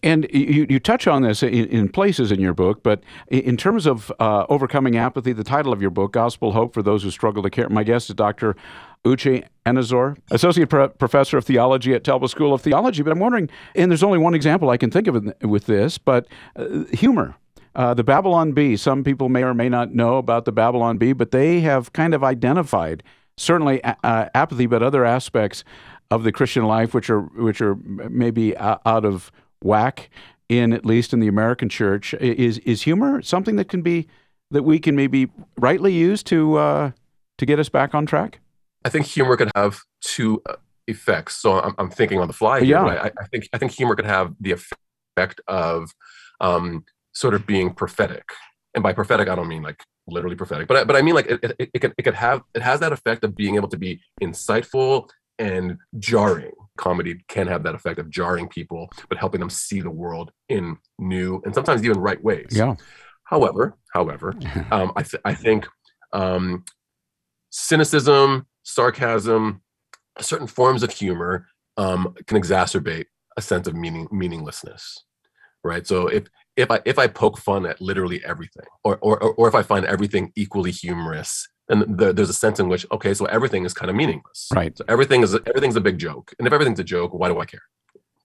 And 0.02 0.28
you, 0.32 0.66
you 0.70 0.80
touch 0.80 1.08
on 1.08 1.24
this 1.24 1.44
in, 1.44 1.66
in, 1.66 1.90
places 1.90 2.32
in 2.32 2.40
your 2.40 2.54
book, 2.54 2.84
but 2.84 3.04
in 3.28 3.58
terms 3.58 3.86
of 3.86 4.12
uh, 4.20 4.46
overcoming 4.48 4.96
apathy, 4.96 5.34
the 5.34 5.44
title 5.44 5.74
of 5.74 5.82
your 5.82 5.92
book, 5.92 6.14
Gospel 6.14 6.54
Hope 6.54 6.74
for 6.74 6.82
Those 6.82 7.04
Who 7.04 7.12
Struggle 7.12 7.44
to 7.44 7.50
Care, 7.50 7.68
my 7.68 7.84
guest 7.84 8.10
is 8.10 8.16
Dr. 8.16 8.56
Uche 9.04 9.46
Anizor, 9.66 10.18
Associate 10.32 10.70
Pro- 10.70 10.88
Professor 10.88 11.38
of 11.38 11.44
Theology 11.44 11.94
at 11.94 12.06
Talbot 12.06 12.30
School 12.30 12.54
of 12.54 12.62
Theology. 12.62 13.04
But 13.04 13.12
I'm 13.12 13.20
wondering, 13.20 13.50
and 13.76 13.92
there's 13.92 14.04
only 14.04 14.20
one 14.20 14.34
example 14.34 14.70
I 14.70 14.78
can 14.78 14.90
think 14.90 15.08
of 15.08 15.34
with 15.42 15.66
this, 15.66 15.98
but 15.98 16.28
uh, 16.56 16.86
humor. 16.94 17.36
Uh, 17.76 17.94
the 17.94 18.04
Babylon 18.04 18.54
Bee, 18.54 18.78
some 18.78 19.04
people 19.04 19.30
may 19.30 19.44
or 19.44 19.54
may 19.54 19.70
not 19.70 19.94
know 19.94 20.18
about 20.18 20.46
the 20.46 20.52
Babylon 20.52 20.98
Bee, 20.98 21.14
but 21.14 21.32
they 21.32 21.60
have 21.60 21.94
kind 21.94 22.14
of 22.14 22.24
identified 22.24 23.04
certainly 23.38 23.82
uh, 23.84 23.94
apathy, 24.34 24.66
but 24.66 24.82
other 24.82 25.06
aspects 25.06 25.64
of 26.10 26.24
the 26.24 26.32
Christian 26.32 26.64
life 26.66 26.94
which 26.94 27.10
are 27.10 27.22
which 27.22 27.62
are 27.62 27.76
maybe 27.76 28.58
out 28.58 29.06
of 29.06 29.32
whack 29.64 30.10
in 30.48 30.74
at 30.74 30.86
least 30.86 31.14
in 31.14 31.20
the 31.20 31.28
American 31.28 31.70
church. 31.70 32.14
Is 32.16 32.58
is 32.60 32.82
humor 32.84 33.22
something 33.22 33.56
that 33.58 33.70
can 33.70 33.82
be 33.82 34.08
that 34.52 34.64
we 34.64 34.80
can 34.80 34.96
maybe 34.96 35.30
rightly 35.58 35.94
use 35.94 36.24
to 36.24 36.58
uh, 36.58 36.92
to 37.38 37.46
get 37.46 37.60
us 37.60 37.70
back 37.70 37.94
on 37.94 38.06
track? 38.06 38.40
I 38.86 38.90
think 38.90 39.06
humor 39.06 39.38
can 39.38 39.50
have 39.56 39.82
two 40.02 40.42
uh, 40.50 40.56
effects. 40.88 41.36
So 41.38 41.60
I'm, 41.60 41.76
I'm 41.78 41.90
thinking 41.90 42.20
on 42.20 42.28
the 42.28 42.34
fly. 42.34 42.60
Here, 42.60 42.70
yeah, 42.70 42.86
I, 42.86 43.12
I, 43.20 43.26
think 43.32 43.50
I 43.54 43.58
think 43.58 43.72
humor 43.72 43.96
can 43.96 44.06
have 44.06 44.34
the 44.40 44.52
effect 44.52 45.42
of 45.48 45.94
um, 46.42 46.84
sort 47.14 47.34
of 47.34 47.46
being 47.46 47.74
prophetic, 47.74 48.24
and 48.74 48.84
by 48.84 48.94
prophetic 48.94 49.30
I 49.30 49.36
don't 49.36 49.48
mean 49.48 49.62
like 49.62 49.84
literally 50.08 50.36
prophetic, 50.36 50.68
but 50.68 50.78
I, 50.78 50.84
but 50.84 50.96
I 50.96 51.02
mean 51.02 51.16
like 51.16 51.28
it, 51.28 51.40
it, 51.44 51.70
it, 51.74 51.80
could 51.80 51.94
it 51.98 52.04
could 52.04 52.16
have 52.16 52.42
it 52.54 52.62
has 52.62 52.80
that 52.80 52.92
effect 52.92 53.24
of 53.24 53.36
being 53.36 53.56
able 53.56 53.70
to 53.70 53.78
be 53.78 54.02
insightful 54.22 55.10
and 55.38 55.78
jarring. 56.00 56.52
Comedy 56.80 57.22
can 57.28 57.46
have 57.48 57.64
that 57.64 57.76
effect 57.76 58.00
of 58.00 58.10
jarring 58.10 58.48
people, 58.48 58.90
but 59.10 59.18
helping 59.18 59.40
them 59.40 59.50
see 59.50 59.82
the 59.82 59.90
world 59.90 60.32
in 60.48 60.78
new 60.98 61.42
and 61.44 61.54
sometimes 61.54 61.84
even 61.84 62.00
right 62.00 62.24
ways. 62.24 62.52
Yeah. 62.52 62.76
However, 63.26 63.78
however, 63.94 64.34
um, 64.72 64.94
I, 64.96 65.04
th- 65.04 65.22
I 65.26 65.34
think 65.34 65.68
um, 66.14 66.64
cynicism, 67.50 68.48
sarcasm, 68.64 69.62
certain 70.20 70.48
forms 70.48 70.82
of 70.84 70.92
humor 70.92 71.48
um, 71.78 72.16
can 72.28 72.42
exacerbate 72.42 73.06
a 73.38 73.42
sense 73.42 73.68
of 73.68 73.76
meaning 73.76 74.08
meaninglessness, 74.12 75.04
right? 75.64 75.86
So 75.86 76.08
if 76.08 76.28
if 76.56 76.72
I 76.72 76.80
if 76.86 76.98
I 77.00 77.08
poke 77.08 77.38
fun 77.38 77.66
at 77.66 77.80
literally 77.82 78.24
everything, 78.26 78.66
or 78.84 78.98
or 79.02 79.22
or 79.22 79.48
if 79.48 79.56
I 79.56 79.64
find 79.64 79.86
everything 79.86 80.32
equally 80.36 80.72
humorous, 80.72 81.48
then 81.70 81.86
the, 81.98 82.12
there's 82.12 82.30
a 82.30 82.34
sense 82.34 82.60
in 82.60 82.68
which 82.68 82.86
okay, 82.92 83.14
so 83.14 83.26
everything 83.26 83.64
is 83.64 83.74
kind 83.74 83.90
of 83.90 83.96
meaningless, 83.96 84.50
right? 84.54 84.78
So 84.78 84.84
everything 84.88 85.24
is 85.24 85.36
everything's 85.36 85.76
a 85.78 85.82
big 85.82 85.98
joke, 85.98 86.34
and 86.38 86.48
if 86.48 86.54
everything's 86.54 86.80
a 86.80 86.84
joke, 86.84 87.14
why 87.14 87.30
do 87.30 87.40
I 87.40 87.46
care? 87.46 87.62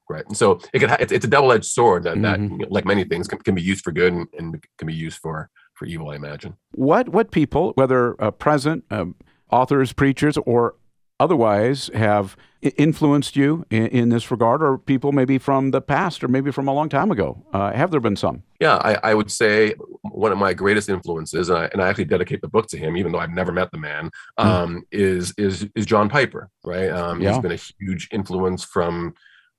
Right, 0.09 0.27
and 0.27 0.37
so 0.37 0.61
it 0.73 0.81
can 0.81 0.89
ha- 0.91 0.97
it's, 1.01 1.13
it's 1.13 1.25
a 1.25 1.29
double-edged 1.29 1.65
sword 1.65 2.03
that, 2.03 2.17
mm-hmm. 2.17 2.59
that 2.59 2.71
like 2.71 2.85
many 2.85 3.05
things 3.05 3.27
can, 3.27 3.39
can 3.39 3.55
be 3.55 3.63
used 3.63 3.83
for 3.85 3.93
good 3.93 4.13
and, 4.13 4.27
and 4.39 4.63
can 4.79 4.87
be 4.87 4.95
used 4.95 5.19
for 5.19 5.49
for 5.75 5.87
evil. 5.87 6.11
I 6.11 6.17
imagine. 6.17 6.57
What 6.73 7.09
what 7.09 7.31
people, 7.31 7.73
whether 7.77 8.21
uh, 8.23 8.31
present, 8.31 8.85
um, 8.91 9.15
authors, 9.51 9.93
preachers, 9.93 10.37
or 10.39 10.75
otherwise 11.19 11.91
have 11.95 12.37
influenced 12.71 13.37
you 13.37 13.67
in, 13.71 13.87
in, 13.89 14.09
this 14.09 14.31
regard, 14.31 14.63
or 14.63 14.79
people 14.79 15.13
maybe 15.13 15.39
from 15.39 15.71
the 15.71 15.81
past 15.81 16.25
or 16.25 16.29
maybe 16.29 16.51
from 16.51 16.67
a 16.69 16.73
long 16.73 16.89
time 16.89 17.11
ago? 17.11 17.45
Uh, 17.53 17.73
have 17.73 17.91
there 17.91 18.01
been 18.01 18.17
some? 18.17 18.43
Yeah, 18.61 18.77
I, 18.77 19.11
I, 19.11 19.15
would 19.15 19.31
say 19.31 19.75
one 20.03 20.33
of 20.33 20.39
my 20.39 20.55
greatest 20.55 20.89
influences, 20.89 21.51
and 21.51 21.59
I, 21.59 21.67
and 21.73 21.83
I, 21.83 21.89
actually 21.89 22.07
dedicate 22.07 22.41
the 22.41 22.49
book 22.49 22.67
to 22.69 22.79
him, 22.79 22.97
even 22.97 23.13
though 23.13 23.19
I've 23.19 23.33
never 23.33 23.53
met 23.53 23.71
the 23.71 23.79
man, 23.79 24.11
hmm. 24.39 24.47
um, 24.47 24.77
mm. 24.77 24.83
is 24.93 25.35
is 25.37 25.67
is 25.75 25.87
John 25.87 26.09
Piper. 26.09 26.51
Right, 26.65 26.89
um, 26.91 27.21
yeah. 27.21 27.33
he's 27.33 27.43
been 27.43 27.53
a 27.53 27.61
huge 27.79 28.09
influence 28.11 28.65
from 28.65 29.15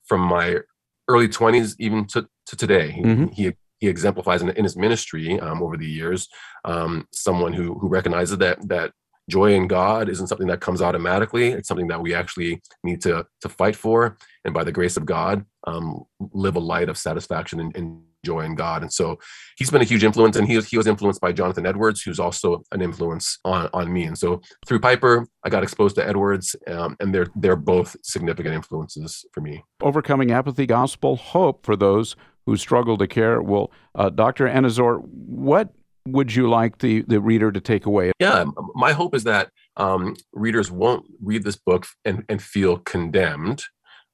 from 0.06 0.22
my 0.22 0.60
early 1.08 1.28
twenties 1.28 1.76
even 1.80 2.06
to, 2.08 2.28
to 2.48 2.56
today. 2.56 2.92
He, 2.92 3.02
mm-hmm. 3.02 3.26
he 3.28 3.54
he 3.80 3.88
exemplifies 3.88 4.42
in, 4.42 4.50
in 4.50 4.64
his 4.64 4.76
ministry 4.76 5.40
um, 5.40 5.62
over 5.62 5.78
the 5.78 5.86
years 5.86 6.28
um, 6.64 7.08
someone 7.12 7.54
who 7.54 7.78
who 7.78 7.88
recognizes 7.88 8.38
that 8.40 8.68
that 8.68 8.92
joy 9.30 9.54
in 9.54 9.68
God 9.68 10.10
isn't 10.10 10.28
something 10.28 10.48
that 10.48 10.62
comes 10.62 10.82
automatically. 10.82 11.50
It's 11.50 11.68
something 11.68 11.88
that 11.88 12.02
we 12.02 12.14
actually 12.14 12.62
need 12.84 13.02
to 13.02 13.26
to 13.42 13.50
fight 13.50 13.76
for, 13.76 14.18
and 14.44 14.54
by 14.54 14.64
the 14.64 14.72
grace 14.72 14.98
of 14.98 15.06
God, 15.06 15.46
um, 15.66 16.04
live 16.34 16.56
a 16.56 16.60
light 16.60 16.90
of 16.90 16.98
satisfaction 16.98 17.60
and, 17.60 17.76
and, 17.76 18.02
joy 18.24 18.40
in 18.40 18.56
God. 18.56 18.82
And 18.82 18.92
so, 18.92 19.20
he's 19.56 19.70
been 19.70 19.84
a 19.84 19.86
huge 19.86 20.04
influence, 20.04 20.36
and 20.36 20.48
he 20.48 20.56
was, 20.56 20.68
he 20.68 20.78
was 20.78 20.88
influenced 20.88 21.22
by 21.22 21.32
Jonathan 21.32 21.68
Edwards, 21.68 22.02
who's 22.02 22.20
also 22.20 22.64
an 22.72 22.82
influence 22.82 23.38
on 23.46 23.70
on 23.72 23.94
me. 23.94 24.06
And 24.06 24.18
so, 24.18 24.42
through 24.66 24.80
Piper, 24.80 25.28
I 25.44 25.50
got 25.50 25.62
exposed 25.62 25.96
to 25.98 26.08
Edwards, 26.08 26.56
um, 26.68 26.98
and 27.00 27.14
they're 27.14 27.28
they're 27.36 27.56
both 27.56 27.96
significant 28.02 28.56
influences 28.56 29.26
for 29.32 29.42
me. 29.42 29.64
Overcoming 29.80 30.32
apathy, 30.32 30.66
gospel 30.66 31.18
hope 31.18 31.64
for 31.64 31.76
those 31.76 32.16
who 32.48 32.58
struggle 32.58 32.98
to 32.98 33.08
care. 33.08 33.44
Well, 33.44 33.72
uh, 33.94 34.10
Dr. 34.10 34.48
Anizor, 34.48 35.02
what 35.04 35.74
would 36.08 36.34
you 36.34 36.50
like 36.50 36.80
the, 36.80 37.02
the 37.08 37.20
reader 37.20 37.52
to 37.52 37.60
take 37.60 37.86
away? 37.86 38.12
Yeah, 38.20 38.46
my 38.74 38.94
hope 38.94 39.16
is 39.16 39.24
that 39.24 39.50
um, 39.78 40.16
readers 40.34 40.72
won't 40.72 41.06
read 41.22 41.44
this 41.44 41.56
book 41.56 41.88
and, 42.04 42.24
and 42.30 42.42
feel 42.42 42.78
condemned, 42.78 43.64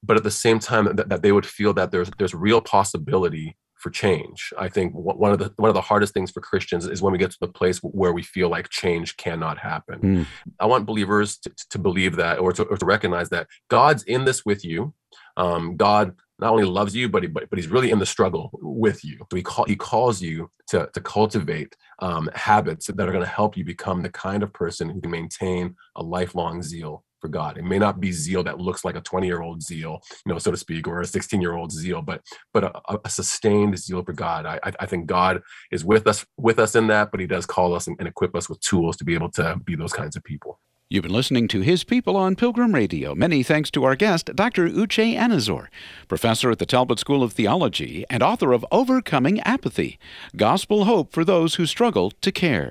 but 0.04 0.17
at 0.17 0.23
the 0.23 0.32
same 0.32 0.60
time 0.60 0.86
that, 0.95 1.10
that 1.10 1.21
they 1.21 1.32
would 1.32 1.45
feel 1.45 1.73
that 1.73 1.91
there's 1.91 2.10
there's 2.17 2.34
real 2.34 2.62
possibility 2.62 3.58
for 3.82 3.89
change. 3.89 4.54
I 4.60 4.69
think 4.69 4.93
one 4.93 5.32
of 5.32 5.39
the 5.39 5.54
one 5.58 5.69
of 5.69 5.73
the 5.73 5.82
hardest 5.82 6.13
things 6.13 6.32
for 6.32 6.39
Christians 6.39 6.86
is 6.86 7.01
when 7.01 7.12
we 7.12 7.17
get 7.17 7.32
to 7.32 7.38
the 7.41 7.47
place 7.47 7.80
where 7.80 8.13
we 8.13 8.21
feel 8.21 8.47
like 8.47 8.69
change 8.69 9.17
cannot 9.17 9.58
happen. 9.58 9.99
Mm. 10.01 10.25
I 10.60 10.67
want 10.67 10.86
believers 10.86 11.38
to, 11.39 11.51
to 11.71 11.80
believe 11.80 12.15
that 12.15 12.39
or 12.39 12.54
to, 12.54 12.63
or 12.63 12.77
to 12.77 12.86
recognize 12.86 13.30
that 13.30 13.47
God's 13.69 14.04
in 14.04 14.25
this 14.25 14.45
with 14.45 14.63
you. 14.63 14.93
Um, 15.36 15.77
God 15.77 16.13
not 16.41 16.51
only 16.51 16.65
loves 16.65 16.95
you, 16.95 17.08
but, 17.08 17.23
he, 17.23 17.30
but, 17.30 17.49
but 17.49 17.58
he's 17.58 17.67
really 17.67 17.91
in 17.91 17.99
the 17.99 18.06
struggle 18.06 18.49
with 18.62 19.06
you. 19.06 19.19
So 19.30 19.38
he, 19.38 19.43
call, 19.43 19.65
he 19.65 19.75
calls 19.75 20.21
you 20.21 20.49
to, 20.69 20.89
to 20.93 21.01
cultivate 21.01 21.75
um, 21.99 22.30
habits 22.34 22.88
that 22.88 23.08
are 23.08 23.12
going 23.12 23.23
to 23.23 23.30
help 23.30 23.56
you 23.56 23.63
become 23.63 24.01
the 24.01 24.10
kind 24.10 24.43
of 24.43 24.51
person 24.51 24.89
who 24.89 24.99
can 24.99 25.12
maintain 25.12 25.75
a 25.95 26.04
lifelong 26.04 26.63
zeal 26.63 27.04
for 27.21 27.27
God. 27.27 27.58
It 27.58 27.63
may 27.63 27.77
not 27.77 27.99
be 27.99 28.12
zeal 28.12 28.43
that 28.43 28.60
looks 28.60 28.84
like 28.84 28.95
a 28.95 29.01
20 29.01 29.27
year 29.27 29.41
old 29.41 29.62
zeal, 29.62 30.01
you 30.25 30.34
know, 30.34 30.39
so 30.39 30.51
to 30.51 30.58
speak, 30.58 30.88
or 30.88 31.01
a 31.01 31.06
16 31.06 31.39
year 31.39 31.54
old 31.54 31.71
zeal, 31.71 32.01
but 32.01 32.21
but 32.51 32.63
a, 32.63 32.99
a, 33.06 33.10
sustained 33.10 33.77
zeal 33.77 34.04
for 34.04 34.13
God. 34.13 34.47
I, 34.47 34.60
I 34.80 34.86
think 34.88 35.06
God 35.06 35.41
is 35.71 35.86
with 35.86 36.08
us 36.08 36.25
with 36.38 36.58
us 36.58 36.75
in 36.75 36.88
that, 36.88 37.12
but 37.12 37.19
He 37.19 37.27
does 37.27 37.45
call 37.45 37.75
us 37.75 37.86
and, 37.86 37.95
and 37.99 38.08
equip 38.08 38.36
us 38.36 38.49
with 38.49 38.60
tools 38.62 38.97
to 38.97 39.06
be 39.06 39.13
able 39.13 39.30
to 39.34 39.58
be 39.63 39.75
those 39.75 39.93
kinds 39.93 40.15
of 40.15 40.23
people. 40.23 40.60
You've 40.91 41.04
been 41.04 41.13
listening 41.13 41.47
to 41.47 41.62
His 41.62 41.86
People 41.86 42.17
on 42.17 42.36
Pilgrim 42.36 42.75
Radio. 42.75 43.15
Many 43.15 43.43
thanks 43.43 43.71
to 43.71 43.86
our 43.86 43.95
guest, 43.95 44.36
Dr. 44.36 44.67
Uche 44.67 45.15
Anizor, 45.15 45.67
professor 46.10 46.51
at 46.51 46.60
the 46.60 46.65
Talbot 46.65 46.99
School 46.99 47.23
of 47.23 47.32
Theology 47.32 48.04
and 48.10 48.21
author 48.21 48.51
of 48.51 48.65
Overcoming 48.73 49.39
Apathy 49.39 49.97
Gospel 50.36 50.84
Hope 50.84 51.13
for 51.13 51.23
Those 51.23 51.56
Who 51.56 51.65
Struggle 51.65 52.12
to 52.19 52.30
Care. 52.34 52.69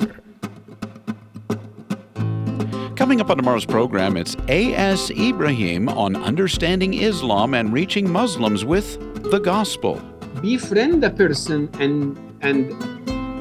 Coming 2.95 3.23
up 3.23 3.31
on 3.31 3.39
tomorrow's 3.39 3.65
program, 3.65 4.19
it's 4.19 4.37
A.S. 4.49 5.11
Ibrahim 5.13 5.89
on 5.89 6.15
understanding 6.15 6.93
Islam 6.93 7.55
and 7.55 7.73
reaching 7.73 8.13
Muslims 8.13 8.67
with 8.67 8.99
the 9.31 9.39
gospel. 9.39 9.99
Befriend 10.43 11.03
the 11.03 11.09
person 11.09 11.71
and 11.81 12.19
and 12.43 12.71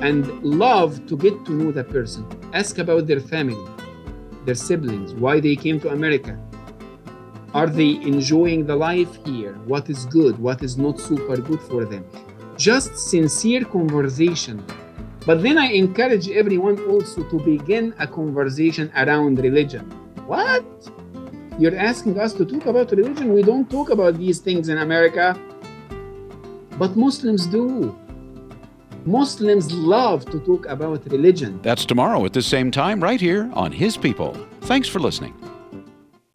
and 0.02 0.42
love 0.42 1.06
to 1.08 1.18
get 1.18 1.34
to 1.48 1.52
know 1.52 1.74
the 1.74 1.84
person. 1.84 2.26
Ask 2.54 2.78
about 2.78 3.08
their 3.08 3.20
family 3.20 3.58
their 4.50 4.56
siblings, 4.56 5.14
why 5.14 5.40
they 5.40 5.56
came 5.56 5.80
to 5.80 5.90
America. 5.90 6.36
Are 7.54 7.68
they 7.68 7.92
enjoying 8.14 8.66
the 8.66 8.76
life 8.76 9.14
here? 9.24 9.54
What 9.72 9.92
is 9.92 10.08
good? 10.08 10.40
What 10.40 10.64
is 10.64 10.76
not 10.76 11.00
super 11.00 11.38
good 11.38 11.62
for 11.70 11.86
them? 11.86 12.04
Just 12.58 12.98
sincere 12.98 13.64
conversation. 13.64 14.66
But 15.28 15.44
then 15.44 15.60
I 15.60 15.68
encourage 15.84 16.28
everyone 16.32 16.80
also 16.90 17.22
to 17.30 17.38
begin 17.52 17.94
a 18.00 18.08
conversation 18.08 18.92
around 18.96 19.38
religion. 19.38 19.86
What? 20.26 20.66
You're 21.60 21.78
asking 21.78 22.20
us 22.20 22.34
to 22.34 22.44
talk 22.44 22.66
about 22.66 22.90
religion? 22.90 23.32
We 23.36 23.44
don't 23.44 23.70
talk 23.70 23.92
about 23.92 24.18
these 24.18 24.40
things 24.40 24.68
in 24.70 24.80
America. 24.80 25.38
But 26.80 26.96
Muslims 26.96 27.46
do. 27.46 27.96
Muslims 29.06 29.72
love 29.72 30.26
to 30.26 30.40
talk 30.40 30.66
about 30.68 31.06
religion. 31.12 31.60
That's 31.62 31.86
tomorrow 31.86 32.26
at 32.26 32.34
the 32.34 32.42
same 32.42 32.72
time, 32.72 33.02
right 33.02 33.20
here 33.20 33.50
on 33.54 33.72
His 33.72 33.98
People. 33.98 34.36
Thanks 34.62 34.88
for 34.88 35.00
listening. 35.00 35.34